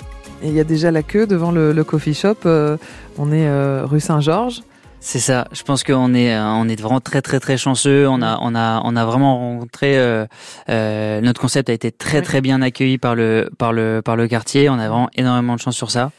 Et 0.43 0.49
il 0.49 0.55
y 0.55 0.61
a 0.61 0.65
déjà 0.65 0.91
la 0.91 1.03
queue 1.03 1.27
devant 1.27 1.51
le, 1.51 1.83
coffee 1.85 2.15
shop. 2.15 2.37
Euh, 2.47 2.77
on 3.19 3.33
est 3.33 3.47
euh, 3.49 3.87
rue 3.87 4.01
Saint-Georges. 4.01 4.63
C'est 5.07 5.19
ça. 5.19 5.47
Je 5.53 5.63
pense 5.63 5.85
qu'on 5.85 6.15
est 6.15 6.35
euh, 6.35 6.43
on 6.43 6.67
est 6.67 6.81
vraiment 6.81 6.99
très 6.99 7.21
très 7.21 7.39
très 7.39 7.59
chanceux. 7.59 8.09
On 8.09 8.23
a 8.23 8.39
on 8.41 8.55
a 8.55 8.81
on 8.85 8.97
a 8.97 9.05
vraiment 9.05 9.39
rencontré 9.39 9.99
euh, 9.99 10.25
euh, 10.71 11.21
notre 11.21 11.43
concept 11.43 11.69
a 11.69 11.75
été 11.75 11.93
très 11.93 12.23
très 12.23 12.41
bien 12.41 12.63
accueilli 12.63 12.97
par 12.97 13.15
le 13.15 13.51
par 13.59 13.75
le 13.75 14.01
par 14.03 14.17
le 14.17 14.27
quartier. 14.29 14.71
On 14.71 14.79
a 14.79 14.89
vraiment 14.89 15.11
énormément 15.15 15.57
de 15.57 15.61
chance 15.61 15.77
sur 15.77 15.91
ça. 15.91 16.11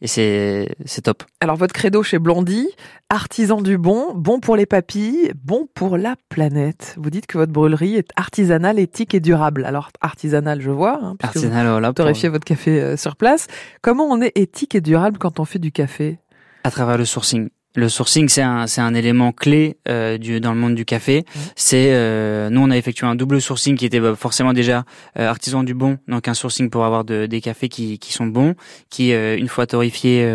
Et 0.00 0.06
c'est 0.06 0.74
c'est 0.86 1.02
top. 1.02 1.22
Alors 1.42 1.56
votre 1.56 1.74
credo 1.74 2.02
chez 2.02 2.18
Blondie, 2.18 2.70
artisan 3.10 3.60
du 3.60 3.76
bon, 3.76 4.14
bon 4.14 4.40
pour 4.40 4.56
les 4.56 4.64
papilles, 4.64 5.32
bon 5.44 5.68
pour 5.74 5.98
la 5.98 6.16
planète. 6.30 6.94
Vous 6.98 7.10
dites 7.10 7.26
que 7.26 7.36
votre 7.36 7.52
brûlerie 7.52 7.96
est 7.96 8.08
artisanale, 8.16 8.78
éthique 8.78 9.14
et 9.14 9.20
durable. 9.20 9.66
Alors 9.66 9.90
artisanale, 10.00 10.62
je 10.62 10.70
vois, 10.70 10.98
hein, 11.02 11.14
artisanale, 11.22 11.66
vous 11.66 11.72
voilà, 11.72 11.92
torréfiez 11.92 12.30
votre 12.30 12.46
café 12.46 12.96
sur 12.96 13.16
place. 13.16 13.48
Comment 13.82 14.06
on 14.06 14.22
est 14.22 14.32
éthique 14.34 14.74
et 14.74 14.80
durable 14.80 15.18
quand 15.18 15.40
on 15.40 15.44
fait 15.44 15.58
du 15.58 15.72
café? 15.72 16.18
À 16.64 16.70
travers 16.70 16.96
le 16.96 17.04
sourcing. 17.04 17.50
Le 17.76 17.88
sourcing, 17.88 18.28
c'est 18.28 18.42
un, 18.42 18.66
c'est 18.66 18.80
un 18.80 18.94
élément 18.94 19.30
clé 19.30 19.76
euh, 19.88 20.18
du, 20.18 20.40
dans 20.40 20.52
le 20.52 20.58
monde 20.58 20.74
du 20.74 20.84
café. 20.84 21.20
Mmh. 21.20 21.38
C'est 21.54 21.88
euh, 21.92 22.50
nous, 22.50 22.60
on 22.60 22.70
a 22.70 22.76
effectué 22.76 23.06
un 23.06 23.14
double 23.14 23.40
sourcing 23.40 23.76
qui 23.76 23.86
était 23.86 24.00
bah, 24.00 24.16
forcément 24.16 24.52
déjà 24.52 24.84
euh, 25.18 25.28
artisan 25.28 25.62
du 25.62 25.74
bon, 25.74 25.98
donc 26.08 26.26
un 26.26 26.34
sourcing 26.34 26.68
pour 26.68 26.84
avoir 26.84 27.04
de, 27.04 27.26
des 27.26 27.40
cafés 27.40 27.68
qui, 27.68 27.98
qui 27.98 28.12
sont 28.12 28.26
bons, 28.26 28.54
qui 28.90 29.12
une 29.12 29.48
fois 29.48 29.66
torréfiés 29.66 30.28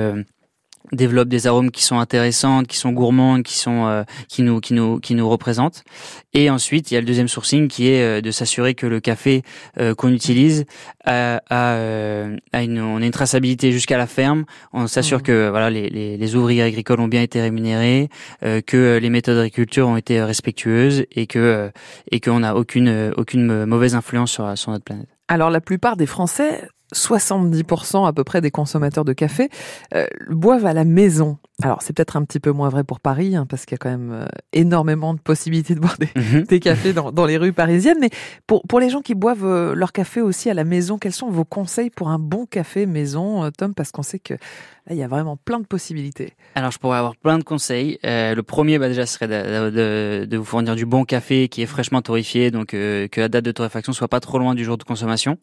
développe 0.91 1.27
des 1.27 1.47
arômes 1.47 1.71
qui 1.71 1.83
sont 1.83 1.99
intéressantes, 1.99 2.67
qui 2.67 2.77
sont 2.77 2.91
gourmandes, 2.91 3.43
qui 3.43 3.57
sont 3.57 3.85
euh, 3.87 4.03
qui 4.27 4.41
nous 4.41 4.59
qui 4.59 4.73
nous 4.73 4.99
qui 4.99 5.15
nous 5.15 5.27
représentent. 5.27 5.83
Et 6.33 6.49
ensuite, 6.49 6.91
il 6.91 6.95
y 6.95 6.97
a 6.97 6.99
le 6.99 7.05
deuxième 7.05 7.27
sourcing 7.27 7.67
qui 7.67 7.89
est 7.89 8.03
euh, 8.03 8.21
de 8.21 8.31
s'assurer 8.31 8.75
que 8.75 8.85
le 8.85 8.99
café 8.99 9.43
euh, 9.79 9.95
qu'on 9.95 10.11
utilise 10.11 10.65
a, 11.05 11.41
a, 11.49 11.77
a, 12.53 12.63
une 12.63 12.79
on 12.79 13.01
a 13.01 13.05
une 13.05 13.11
traçabilité 13.11 13.71
jusqu'à 13.71 13.97
la 13.97 14.07
ferme. 14.07 14.45
On 14.73 14.87
s'assure 14.87 15.19
mmh. 15.19 15.23
que 15.23 15.49
voilà 15.49 15.69
les, 15.69 15.89
les, 15.89 16.17
les, 16.17 16.35
ouvriers 16.35 16.63
agricoles 16.63 16.99
ont 16.99 17.07
bien 17.07 17.21
été 17.21 17.41
rémunérés, 17.41 18.09
que 18.41 18.97
les 18.97 19.09
méthodes 19.09 19.37
d'agriculture 19.37 19.87
ont 19.87 19.97
été 19.97 20.21
respectueuses 20.21 21.05
et 21.11 21.27
que 21.27 21.71
et 22.11 22.19
qu'on 22.19 22.39
n'a 22.39 22.55
aucune 22.55 23.13
aucune 23.17 23.65
mauvaise 23.65 23.95
influence 23.95 24.31
sur 24.31 24.57
sur 24.57 24.71
notre 24.71 24.83
planète. 24.83 25.07
Alors 25.27 25.49
la 25.49 25.61
plupart 25.61 25.97
des 25.97 26.05
Français 26.05 26.67
70% 26.93 28.07
à 28.07 28.13
peu 28.13 28.23
près 28.23 28.41
des 28.41 28.51
consommateurs 28.51 29.05
de 29.05 29.13
café 29.13 29.49
euh, 29.93 30.05
boivent 30.29 30.65
à 30.65 30.73
la 30.73 30.83
maison. 30.83 31.37
Alors 31.63 31.81
c'est 31.81 31.93
peut-être 31.93 32.17
un 32.17 32.25
petit 32.25 32.39
peu 32.39 32.51
moins 32.51 32.69
vrai 32.69 32.83
pour 32.83 32.99
Paris, 32.99 33.35
hein, 33.35 33.45
parce 33.47 33.65
qu'il 33.65 33.73
y 33.73 33.75
a 33.75 33.77
quand 33.79 33.89
même 33.89 34.11
euh, 34.11 34.25
énormément 34.53 35.13
de 35.13 35.19
possibilités 35.19 35.73
de 35.73 35.79
boire 35.79 35.97
des, 35.97 36.09
mhm. 36.15 36.45
cafés 36.59 36.93
dans, 36.93 37.25
les 37.25 37.37
rues 37.37 37.53
parisiennes. 37.53 37.97
Mais 37.99 38.09
pour, 38.45 38.63
pour 38.63 38.79
les 38.79 38.89
gens 38.89 39.01
qui 39.01 39.15
boivent 39.15 39.45
euh, 39.45 39.73
leur 39.73 39.91
café 39.91 40.21
aussi 40.21 40.49
à 40.49 40.53
la 40.53 40.63
maison, 40.63 40.97
quels 40.97 41.13
sont 41.13 41.29
vos 41.29 41.45
conseils 41.45 41.89
pour 41.89 42.09
un 42.09 42.19
bon 42.19 42.45
café 42.45 42.85
maison, 42.85 43.49
Tom? 43.57 43.73
Parce 43.73 43.91
qu'on 43.91 44.03
sait 44.03 44.19
que 44.19 44.35
là, 44.87 44.93
il 44.93 44.97
y 44.97 45.03
a 45.03 45.07
vraiment 45.07 45.37
plein 45.37 45.59
de 45.59 45.65
possibilités. 45.65 46.33
Alors 46.55 46.71
je 46.71 46.79
pourrais 46.79 46.97
avoir 46.97 47.15
plein 47.15 47.37
de 47.37 47.43
conseils. 47.43 47.99
le 48.03 48.41
premier, 48.41 48.79
bah, 48.79 48.87
déjà, 48.87 49.05
serait 49.05 49.27
de, 49.27 50.25
de, 50.25 50.37
vous 50.37 50.45
fournir 50.45 50.75
du 50.75 50.85
bon 50.85 51.05
café 51.05 51.47
qui 51.47 51.61
est 51.61 51.65
fraîchement 51.65 52.01
torréfié, 52.01 52.51
donc 52.51 52.67
que 52.67 53.09
la 53.17 53.29
date 53.29 53.45
de 53.45 53.51
torréfaction 53.51 53.93
soit 53.93 54.07
pas 54.07 54.19
trop 54.19 54.39
loin 54.39 54.55
du 54.55 54.63
jour 54.63 54.77
de 54.77 54.83
consommation. 54.83 55.37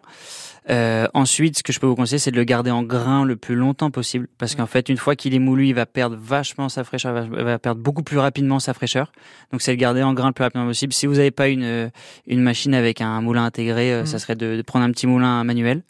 Euh, 0.70 1.08
ensuite, 1.12 1.58
ce 1.58 1.62
que 1.62 1.72
je 1.72 1.80
peux 1.80 1.86
vous 1.86 1.96
conseiller, 1.96 2.18
c'est 2.18 2.30
de 2.30 2.36
le 2.36 2.44
garder 2.44 2.70
en 2.70 2.82
grain 2.82 3.24
le 3.24 3.36
plus 3.36 3.56
longtemps 3.56 3.90
possible, 3.90 4.28
parce 4.38 4.54
qu'en 4.54 4.66
fait, 4.66 4.88
une 4.88 4.96
fois 4.96 5.16
qu'il 5.16 5.34
est 5.34 5.40
moulu, 5.40 5.68
il 5.68 5.74
va 5.74 5.86
perdre 5.86 6.16
vachement 6.16 6.68
sa 6.68 6.84
fraîcheur, 6.84 7.24
il 7.24 7.30
va, 7.30 7.58
perdre 7.58 7.80
beaucoup 7.80 8.02
plus 8.02 8.18
rapidement 8.18 8.60
sa 8.60 8.72
fraîcheur. 8.72 9.10
Donc, 9.50 9.60
c'est 9.60 9.72
le 9.72 9.76
garder 9.76 10.02
en 10.02 10.14
grain 10.14 10.28
le 10.28 10.32
plus 10.32 10.44
rapidement 10.44 10.66
possible. 10.66 10.92
Si 10.92 11.06
vous 11.06 11.14
n'avez 11.14 11.30
pas 11.30 11.48
une 11.48 11.90
une 12.26 12.40
machine 12.40 12.74
avec 12.74 13.00
un 13.00 13.20
moulin 13.20 13.44
intégré, 13.44 13.92
euh, 13.92 14.04
ça 14.04 14.16
mmh. 14.16 14.20
serait 14.20 14.36
de, 14.36 14.62
prendre 14.62 14.84
un 14.84 14.90
petit 14.92 15.06
moulin 15.06 15.42
manuel. 15.44 15.82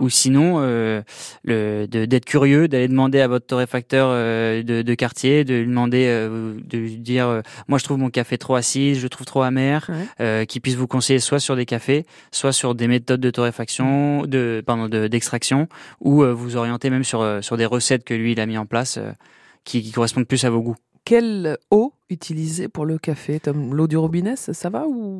Ou 0.00 0.08
sinon, 0.08 0.56
euh, 0.58 1.02
le 1.44 1.86
d'être 1.86 2.24
curieux, 2.24 2.68
d'aller 2.68 2.88
demander 2.90 3.20
à 3.20 3.28
votre 3.28 3.46
torréfacteur 3.46 4.08
euh, 4.10 4.62
de, 4.62 4.82
de, 4.82 4.94
quartier, 4.94 5.44
de 5.44 5.54
lui 5.54 5.66
demander, 5.66 6.06
euh, 6.08 6.54
de 6.62 6.78
lui 6.78 6.96
dire, 6.96 7.42
moi, 7.68 7.78
je 7.78 7.84
trouve 7.84 7.98
mon 7.98 8.10
café 8.10 8.36
trop 8.36 8.54
acide, 8.54 8.96
je 8.96 9.02
le 9.02 9.08
trouve 9.08 9.26
trop 9.26 9.42
amer, 9.42 9.88
qui 10.48 10.60
puisse 10.60 10.74
vous 10.74 10.86
conseiller 10.86 11.20
soit 11.20 11.40
sur 11.40 11.56
des 11.56 11.66
cafés, 11.66 12.04
soit 12.32 12.52
sur 12.52 12.74
des 12.74 12.86
méthodes 12.86 13.20
de 13.20 13.30
torréfaction 13.30 14.26
de 14.26 14.62
pardon 14.66 14.88
d'extraction 14.88 15.68
ou 16.00 16.22
euh, 16.22 16.32
vous 16.32 16.56
orienter 16.56 16.90
même 16.90 17.04
sur 17.04 17.20
euh, 17.20 17.40
sur 17.40 17.56
des 17.56 17.66
recettes 17.66 18.04
que 18.04 18.14
lui 18.14 18.32
il 18.32 18.40
a 18.40 18.46
mis 18.46 18.58
en 18.58 18.66
place 18.66 18.98
euh, 18.98 19.12
qui, 19.64 19.82
qui 19.82 19.92
correspondent 19.92 20.26
plus 20.26 20.44
à 20.44 20.50
vos 20.50 20.62
goûts. 20.62 20.76
Quelle 21.04 21.56
eau 21.70 21.94
utiliser 22.08 22.68
pour 22.68 22.84
le 22.84 22.98
café 22.98 23.40
L'eau 23.46 23.86
du 23.86 23.96
robinet, 23.96 24.36
ça, 24.36 24.70
va 24.70 24.86
ou? 24.86 25.18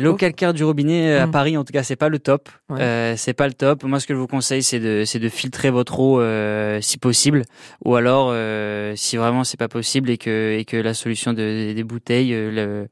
L'eau 0.00 0.14
calcaire 0.14 0.52
du 0.52 0.64
robinet 0.64 1.16
à 1.16 1.26
hmm. 1.26 1.30
Paris, 1.30 1.56
en 1.56 1.64
tout 1.64 1.72
cas, 1.72 1.82
c'est 1.82 1.96
pas 1.96 2.08
le 2.08 2.18
top. 2.18 2.48
c'est 2.68 3.34
pas 3.34 3.46
le 3.46 3.54
top. 3.54 3.84
Moi, 3.84 4.00
ce 4.00 4.06
que 4.06 4.14
je 4.14 4.18
vous 4.18 4.26
conseille, 4.26 4.62
c'est 4.62 4.80
de, 4.80 5.04
c'est 5.04 5.18
de 5.18 5.28
filtrer 5.28 5.70
votre 5.70 6.00
eau 6.00 6.20
si 6.80 6.98
possible, 6.98 7.44
ou 7.84 7.94
alors, 7.94 8.34
si 8.96 9.16
vraiment 9.16 9.44
c'est 9.44 9.58
pas 9.58 9.68
possible 9.68 10.10
et 10.10 10.18
que 10.18 10.56
et 10.58 10.64
que 10.64 10.76
la 10.76 10.94
solution 10.94 11.32
de, 11.32 11.72
des 11.72 11.84
bouteilles, 11.84 12.32
le, 12.32 12.88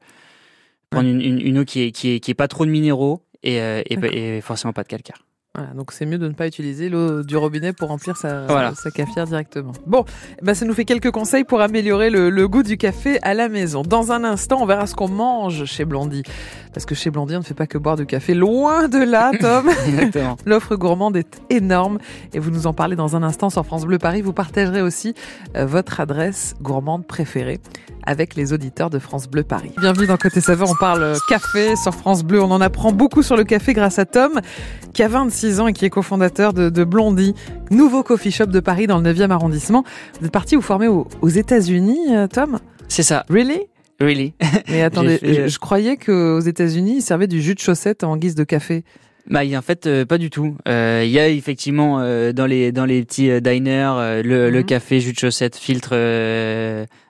prendre 0.89 1.07
une, 1.07 1.21
une, 1.21 1.59
eau 1.59 1.65
qui 1.65 1.83
est, 1.83 1.91
qui 1.91 2.15
est 2.15 2.19
qui 2.19 2.31
est 2.31 2.35
pas 2.35 2.47
trop 2.47 2.65
de 2.65 2.71
minéraux 2.71 3.23
et, 3.43 3.57
et 3.57 4.41
forcément 4.41 4.73
pas 4.73 4.83
de 4.83 4.87
calcaire. 4.87 5.23
Voilà, 5.53 5.73
donc 5.73 5.91
c'est 5.91 6.05
mieux 6.05 6.17
de 6.17 6.29
ne 6.29 6.33
pas 6.33 6.47
utiliser 6.47 6.87
l'eau 6.87 7.23
du 7.23 7.35
robinet 7.35 7.73
pour 7.73 7.89
remplir 7.89 8.15
sa, 8.15 8.47
sa 8.73 8.89
cafetière 8.89 9.25
directement. 9.25 9.73
Bon, 9.85 10.05
bah 10.41 10.55
ça 10.55 10.65
nous 10.65 10.73
fait 10.73 10.85
quelques 10.85 11.11
conseils 11.11 11.43
pour 11.43 11.59
améliorer 11.59 12.09
le, 12.09 12.29
le, 12.29 12.47
goût 12.47 12.63
du 12.63 12.77
café 12.77 13.19
à 13.21 13.33
la 13.33 13.49
maison. 13.49 13.81
Dans 13.81 14.13
un 14.13 14.23
instant, 14.23 14.59
on 14.61 14.65
verra 14.65 14.87
ce 14.87 14.95
qu'on 14.95 15.09
mange 15.09 15.65
chez 15.65 15.83
Blondie. 15.83 16.23
Parce 16.73 16.85
que 16.85 16.95
chez 16.95 17.09
Blondie, 17.09 17.35
on 17.35 17.39
ne 17.39 17.43
fait 17.43 17.53
pas 17.53 17.67
que 17.67 17.77
boire 17.77 17.97
du 17.97 18.05
café. 18.05 18.33
Loin 18.33 18.87
de 18.87 18.99
là, 18.99 19.31
Tom. 19.41 19.69
L'offre 20.45 20.77
gourmande 20.77 21.17
est 21.17 21.41
énorme. 21.49 21.97
Et 22.33 22.39
vous 22.39 22.49
nous 22.49 22.65
en 22.65 22.73
parlez 22.73 22.95
dans 22.95 23.17
un 23.17 23.23
instant 23.23 23.49
sur 23.49 23.65
France 23.65 23.85
Bleu 23.85 23.97
Paris. 23.97 24.21
Vous 24.21 24.31
partagerez 24.31 24.81
aussi 24.81 25.15
euh, 25.57 25.65
votre 25.65 25.99
adresse 25.99 26.55
gourmande 26.61 27.05
préférée 27.05 27.59
avec 28.03 28.35
les 28.35 28.53
auditeurs 28.53 28.89
de 28.89 28.99
France 28.99 29.27
Bleu 29.27 29.43
Paris. 29.43 29.71
Bienvenue 29.79 30.07
dans 30.07 30.17
Côté 30.17 30.41
Saveur, 30.41 30.69
on 30.69 30.75
parle 30.75 31.17
café 31.27 31.75
sur 31.75 31.93
France 31.93 32.23
Bleu. 32.23 32.41
On 32.41 32.51
en 32.51 32.61
apprend 32.61 32.91
beaucoup 32.91 33.23
sur 33.23 33.35
le 33.35 33.43
café 33.43 33.73
grâce 33.73 33.99
à 33.99 34.05
Tom, 34.05 34.41
qui 34.93 35.03
a 35.03 35.07
26 35.07 35.59
ans 35.59 35.67
et 35.67 35.73
qui 35.73 35.85
est 35.85 35.89
cofondateur 35.89 36.53
de, 36.53 36.69
de 36.69 36.83
Blondie, 36.83 37.33
nouveau 37.69 38.03
coffee 38.03 38.31
shop 38.31 38.47
de 38.47 38.59
Paris 38.59 38.87
dans 38.87 38.99
le 38.99 39.13
9e 39.13 39.31
arrondissement. 39.31 39.83
Vous 40.19 40.25
êtes 40.25 40.31
parti 40.31 40.55
vous 40.55 40.61
former 40.61 40.87
aux, 40.87 41.07
aux 41.21 41.29
États-Unis, 41.29 42.15
euh, 42.15 42.27
Tom? 42.27 42.59
C'est 42.87 43.03
ça. 43.03 43.25
Really? 43.29 43.61
Really 43.99 44.33
Mais 44.67 44.81
attendez, 44.83 45.19
je, 45.21 45.59
croyais 45.59 45.97
qu'aux 45.97 46.39
États-Unis, 46.39 46.97
ils 46.97 47.01
servaient 47.01 47.27
du 47.27 47.41
jus 47.41 47.55
de 47.55 47.59
chaussette 47.59 48.03
en 48.03 48.17
guise 48.17 48.35
de 48.35 48.43
café. 48.43 48.83
Bah, 49.29 49.41
en 49.55 49.61
fait, 49.61 49.85
euh, 49.85 50.05
pas 50.05 50.17
du 50.17 50.29
tout. 50.29 50.57
Euh, 50.67 51.03
il 51.05 51.11
y 51.11 51.19
a 51.19 51.29
effectivement 51.29 51.99
euh, 51.99 52.33
dans 52.33 52.47
les 52.47 52.71
dans 52.71 52.85
les 52.85 53.03
petits 53.03 53.29
diners 53.41 54.21
le, 54.23 54.49
le, 54.49 54.59
mhm. 54.59 54.65
café 54.65 54.99
jus 54.99 55.13
de 55.13 55.19
chaussette 55.19 55.55
filtre 55.55 55.95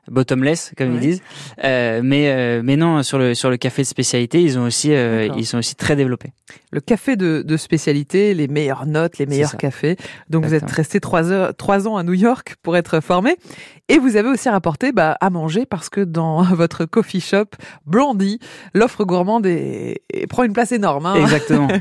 bottomless 0.10 0.72
comme 0.78 0.94
ils 0.96 1.00
disent. 1.00 1.22
Euh, 1.64 2.02
mais 2.04 2.30
euh, 2.30 2.62
mais 2.64 2.76
non 2.76 3.04
sur 3.04 3.18
le 3.18 3.34
sur 3.34 3.50
le 3.50 3.58
café 3.58 3.82
de 3.84 3.88
spécialité 3.88 4.42
ils 4.42 4.58
ont 4.58 4.64
aussi 4.64 4.94
euh, 4.94 5.30
ils 5.36 5.46
sont 5.46 5.58
aussi 5.58 5.76
très 5.76 5.96
développés. 5.96 6.32
Le 6.72 6.80
café 6.80 7.16
de, 7.16 7.44
de 7.46 7.58
spécialité, 7.58 8.34
les 8.34 8.48
meilleures 8.48 8.86
notes, 8.86 9.18
les 9.18 9.26
meilleurs 9.26 9.58
cafés. 9.58 9.98
Donc 10.30 10.46
vous 10.46 10.54
êtes 10.54 10.70
resté 10.70 11.00
trois 11.00 11.32
heures 11.32 11.56
trois 11.56 11.88
ans 11.88 11.98
à 11.98 12.04
New 12.04 12.14
York 12.14 12.56
pour 12.64 12.78
être 12.78 13.00
formé 13.02 13.36
et 13.90 13.98
vous 13.98 14.16
avez 14.16 14.30
aussi 14.30 14.50
rapporté 14.50 14.92
bah, 14.92 15.18
à 15.22 15.30
manger 15.30 15.66
parce 15.66 15.90
que 15.90 16.02
dans 16.02 16.44
votre 16.56 16.86
coffee 16.86 17.22
shop 17.22 17.48
Blondie, 17.86 18.40
l'offre 18.74 19.04
gourmande 19.04 19.46
est, 19.46 20.02
prend 20.30 20.44
une 20.44 20.54
place 20.54 20.72
énorme. 20.72 21.06
Hein 21.06 21.16
Exactement. 21.16 21.68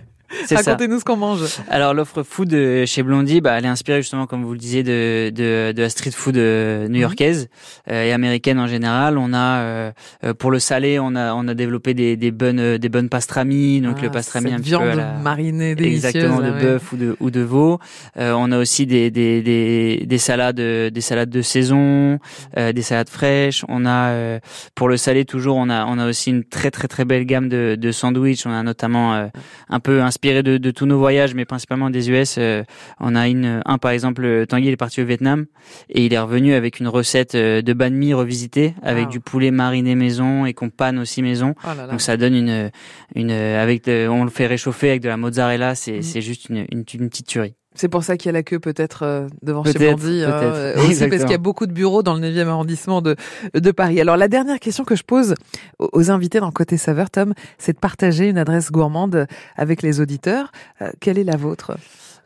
Racontez-nous 0.51 1.01
ce 1.01 1.05
qu'on 1.05 1.17
mange. 1.17 1.41
Alors 1.69 1.95
l'offre 1.95 2.23
food 2.23 2.53
euh, 2.55 2.87
chez 2.87 3.03
Blondie, 3.03 3.41
bah, 3.41 3.59
elle 3.59 3.65
est 3.65 3.69
inspirée 3.69 4.03
justement, 4.03 4.27
comme 4.27 4.45
vous 4.45 4.53
le 4.53 4.59
disiez, 4.59 4.83
de, 4.83 5.31
de, 5.35 5.73
de 5.73 5.83
la 5.83 5.89
street 5.89 6.13
food 6.13 6.37
euh, 6.37 6.89
new-yorkaise 6.89 7.49
mhm. 7.87 7.93
euh, 7.95 8.05
et 8.11 8.13
américaine 8.13 8.59
en 8.59 8.67
général. 8.67 9.19
On 9.19 9.33
a 9.33 9.93
pour 10.39 10.51
le 10.51 10.59
salé, 10.59 10.99
on 10.99 11.15
a 11.15 11.35
on 11.35 11.49
a 11.49 11.55
développé 11.55 11.95
des, 11.95 12.17
des 12.17 12.31
bonnes 12.31 12.79
des 12.79 12.89
bonnes 12.89 13.09
pastrami, 13.09 13.81
donc 13.81 14.03
le 14.03 14.09
ah, 14.09 14.11
pastrami 14.11 14.53
un 14.53 14.59
viande 14.59 14.91
peu 14.91 14.97
la... 14.97 15.15
marinée 15.15 15.75
délicieuse, 15.75 16.05
exactement 16.07 16.41
de 16.41 16.51
bœuf 16.51 16.93
ou 16.93 16.97
de 16.97 17.17
ou 17.21 17.31
de 17.31 17.41
veau. 17.41 17.79
on 18.17 18.53
a 18.53 18.59
aussi 18.59 18.87
des 18.87 19.11
des 19.11 19.43
des, 19.43 20.05
des 20.07 20.19
salades 20.19 20.61
des 20.61 21.01
salades 21.01 21.31
de 21.31 21.43
saison, 21.43 22.19
des 22.57 22.83
salades 22.83 23.09
fraîches. 23.09 23.65
On 23.69 23.87
a 23.87 24.39
pour 24.75 24.89
le 24.89 24.97
salé 24.97 25.25
toujours, 25.25 25.57
on 25.57 25.71
a 25.71 25.87
on 25.87 25.99
a 25.99 26.09
aussi 26.09 26.31
une 26.31 26.45
très 26.45 26.71
très 26.71 26.89
très 26.89 27.05
belle 27.05 27.25
gamme 27.25 27.49
de 27.49 27.77
de 27.79 27.93
sandwichs. 27.93 28.47
On 28.47 28.53
a 28.53 28.63
notamment 28.63 29.31
un 29.69 29.81
peu 29.81 30.03
inspiré 30.03 30.43
de, 30.43 30.59
de, 30.59 30.71
tous 30.71 30.87
nos 30.87 30.99
voyages, 30.99 31.35
mais 31.35 31.45
principalement 31.45 31.91
des 31.91 32.11
US. 32.11 32.37
Euh, 32.39 32.63
on 32.99 33.15
a 33.15 33.29
une, 33.29 33.63
un 33.65 33.79
par 33.79 33.93
exemple, 33.93 34.25
euh, 34.25 34.47
Tanguy 34.47 34.69
est 34.69 34.77
parti 34.77 35.01
au 35.01 35.05
Vietnam 35.05 35.47
et 35.89 36.05
il 36.05 36.13
est 36.13 36.19
revenu 36.19 36.55
avec 36.55 36.81
une 36.81 36.89
recette 36.89 37.35
euh, 37.35 37.63
de 37.63 37.73
banh 37.73 37.91
mi 38.01 38.15
revisitée 38.15 38.75
avec 38.83 39.09
du 39.09 39.21
poulet 39.21 39.51
mariné 39.51 39.95
maison 39.95 40.47
et 40.47 40.55
qu'on 40.55 40.71
panne 40.71 40.99
aussi 40.99 41.23
maison. 41.23 41.55
Oh 41.65 41.91
Donc 41.91 42.01
ça 42.01 42.17
donne 42.17 42.35
une, 42.35 42.71
une 43.15 43.31
avec, 43.31 43.85
on 43.87 44.25
le 44.25 44.31
fait 44.31 44.47
réchauffer 44.47 44.91
avec 44.91 45.03
de 45.03 45.09
la 45.09 45.17
mozzarella. 45.17 45.75
C'est, 45.75 45.97
mhm. 45.97 46.03
c'est 46.03 46.21
juste 46.21 46.49
une, 46.49 46.67
une, 46.71 46.85
une 46.95 47.09
petite 47.09 47.27
tuerie. 47.27 47.55
C'est 47.75 47.89
pour 47.89 48.03
ça 48.03 48.17
qu'il 48.17 48.27
y 48.27 48.31
a 48.31 48.33
la 48.33 48.43
queue 48.43 48.59
peut-être 48.59 49.05
euh, 49.05 49.29
devant 49.43 49.63
chez 49.63 49.79
Blondie, 49.79 50.25
hein, 50.25 50.31
euh, 50.33 50.89
aussi 50.89 51.09
parce 51.09 51.23
qu'il 51.23 51.31
y 51.31 51.35
a 51.35 51.39
beaucoup 51.39 51.67
de 51.67 51.73
bureaux 51.73 52.03
dans 52.03 52.15
le 52.15 52.21
9e 52.21 52.49
arrondissement 52.49 53.01
de, 53.01 53.15
de 53.55 53.71
Paris. 53.71 54.01
Alors 54.01 54.17
la 54.17 54.27
dernière 54.27 54.59
question 54.59 54.85
que 54.85 54.97
je 54.97 55.05
pose 55.05 55.35
aux 55.79 56.11
invités 56.11 56.41
dans 56.41 56.51
Côté 56.51 56.77
Saveur, 56.77 57.11
Tom, 57.11 57.33
c'est 57.59 57.75
de 57.75 57.79
partager 57.79 58.29
une 58.29 58.39
adresse 58.39 58.73
gourmande 58.73 59.27
avec 59.57 59.83
les 59.83 60.01
auditeurs. 60.01 60.51
Euh, 60.83 60.91
quelle 60.99 61.17
est 61.17 61.25
la 61.25 61.37
vôtre? 61.37 61.77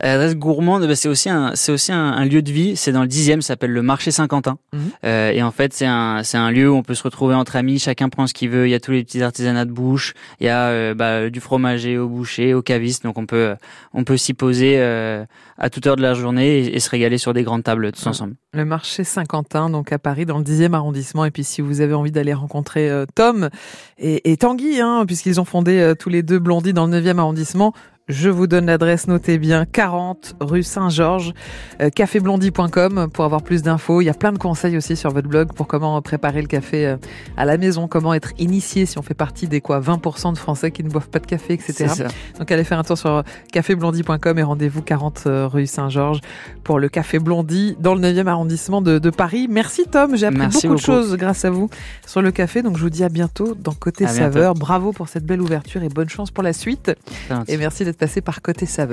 L'adresse 0.01 0.37
gourmande, 0.37 0.87
bah, 0.87 0.97
c'est 0.97 1.09
aussi 1.09 1.31
un, 1.31 1.53
c'est 1.55 1.73
aussi 1.73 1.93
un, 1.93 2.25
lieu 2.25 2.43
de 2.43 2.51
vie. 2.51 2.77
C'est 2.77 2.93
dans 2.93 3.03
le 3.03 3.09
dixième, 3.09 3.43
ça 3.43 3.49
s'appelle 3.49 3.73
le 3.73 3.83
marché 3.83 4.11
Saint-Quentin. 4.11 4.59
Mhm. 4.73 4.81
Euh, 5.05 5.31
et 5.31 5.43
en 5.43 5.51
fait, 5.51 5.73
c'est 5.73 5.87
un, 5.87 6.23
c'est 6.23 6.37
un 6.37 6.51
lieu 6.51 6.71
où 6.71 6.75
on 6.75 6.83
peut 6.83 6.95
se 6.95 7.03
retrouver 7.03 7.35
entre 7.35 7.57
amis. 7.57 7.79
Chacun 7.79 8.09
prend 8.09 8.27
ce 8.27 8.35
qu'il 8.35 8.51
veut. 8.51 8.67
Il 8.67 8.71
y 8.71 8.75
a 8.75 8.81
tous 8.81 8.93
les 8.93 9.05
petits 9.05 9.23
artisanats 9.23 9.65
de 9.65 9.71
bouche. 9.71 10.15
Il 10.41 10.47
y 10.47 10.51
a 10.51 10.67
euh, 10.69 10.95
bah, 10.95 11.31
du 11.31 11.41
fromager 11.41 11.99
au 11.99 12.09
boucher, 12.09 12.55
au 12.55 12.63
caviste. 12.63 13.05
Donc 13.05 13.19
on 13.19 13.27
peut, 13.27 13.55
on 13.93 14.05
peut 14.05 14.17
s'y 14.17 14.35
poser 14.35 14.75
euh, 14.79 15.25
à 15.59 15.71
toute 15.71 15.87
heure 15.87 15.97
de 15.97 16.03
la 16.03 16.15
journée 16.15 16.75
et, 16.75 16.81
se 16.81 16.91
régaler 16.91 17.17
sur 17.17 17.33
des 17.33 17.45
grandes 17.45 17.65
tables 17.65 17.93
tous 17.93 18.07
ensemble. 18.07 18.35
Le 18.53 18.65
marché 18.67 19.05
Saint-Quentin, 19.05 19.71
donc 19.71 19.91
à 19.91 19.99
Paris, 19.99 20.27
dans 20.27 20.39
le 20.39 20.45
dixième 20.45 20.75
arrondissement. 20.75 21.25
Et 21.25 21.31
puis 21.31 21.45
si 21.45 21.63
vous 21.63 21.81
avez 21.81 21.95
envie 21.95 22.13
d'aller 22.13 22.35
rencontrer 22.35 22.91
Tom 23.15 23.49
et, 23.97 24.31
et 24.31 24.37
Tanguy, 24.37 24.81
hein, 24.81 25.05
puisqu'ils 25.07 25.41
ont 25.41 25.45
fondé 25.47 25.95
tous 25.99 26.11
les 26.11 26.23
deux 26.23 26.39
Blondie 26.39 26.75
dans 26.75 26.85
le 26.85 26.93
neuvième 26.93 27.19
arrondissement, 27.19 27.73
je 28.09 28.29
vous 28.29 28.47
donne 28.47 28.67
l'adresse, 28.67 29.09
notez 29.09 29.39
bien, 29.39 29.65
40 29.65 30.37
rue 30.41 30.63
Saint-Georges, 30.63 31.33
euh, 31.81 31.89
caféblondie.com 31.89 33.09
pour 33.11 33.25
avoir 33.25 33.43
plus 33.43 33.63
d'infos. 33.63 34.03
Il 34.03 34.05
y 34.05 34.11
a 34.11 34.15
plein 34.15 34.33
de 34.33 34.39
conseils 34.39 34.77
aussi 34.77 34.95
sur 34.95 35.11
votre 35.11 35.27
blog 35.27 35.55
pour 35.55 35.67
comment 35.67 36.01
préparer 36.03 36.43
le 36.43 36.47
café 36.47 36.87
euh, 36.87 36.97
à 37.39 37.47
la 37.47 37.57
maison, 37.57 37.89
comment 37.89 38.13
être 38.13 38.33
initié 38.39 38.85
si 38.85 38.99
on 38.99 39.03
fait 39.03 39.15
partie 39.15 39.49
des 39.49 39.63
quoi 39.63 39.81
20% 39.81 40.35
de 40.35 40.39
Français 40.39 40.71
qui 40.71 40.85
ne 40.85 40.91
boivent 40.91 41.09
pas 41.09 41.19
de 41.19 41.27
café, 41.27 41.55
etc. 41.55 42.05
Donc 42.39 42.53
allez 42.53 42.65
faire 42.65 42.79
un 42.79 42.85
tour 42.85 42.99
sur 42.99 43.25
caféblondie.com 43.53 44.39
et 44.39 44.43
rendez-vous 44.43 44.83
40 44.83 45.23
euh, 45.27 45.47
rue 45.47 45.67
Saint-Georges 45.67 46.21
pour 46.63 46.79
le 46.79 46.91
Café 46.91 47.19
Blondie 47.19 47.75
dans 47.81 47.95
le 47.95 48.03
9e 48.03 48.27
arrondissement 48.27 48.83
de, 48.83 48.99
Paris. 49.11 49.49
Merci 49.49 49.85
Tom, 49.91 50.17
j'ai 50.17 50.27
appris 50.27 50.47
beaucoup, 50.49 50.75
de 50.75 50.81
choses 50.81 51.17
grâce 51.17 51.45
à 51.45 51.51
vous 51.51 51.71
sur 52.07 52.21
le 52.21 52.33
café. 52.33 52.63
Donc 52.63 52.77
je 52.77 52.83
vous 52.83 52.91
dis 52.91 53.05
à 53.05 53.09
bientôt 53.09 53.55
dans 53.55 53.73
Côté 53.73 54.07
Saveur. 54.07 54.55
Bravo 54.55 54.93
pour 54.93 55.09
cette 55.09 55.25
belle 55.25 55.41
ouverture 55.41 55.83
et 55.83 55.89
bonne 55.89 56.09
chance 56.09 56.31
pour 56.31 56.43
la 56.43 56.53
suite. 56.53 56.93
Et 57.49 57.57
merci 57.57 57.85
d'être 57.85 57.94
passer 57.97 58.21
par 58.21 58.43
Côté 58.43 58.67
Saveur. 58.67 58.93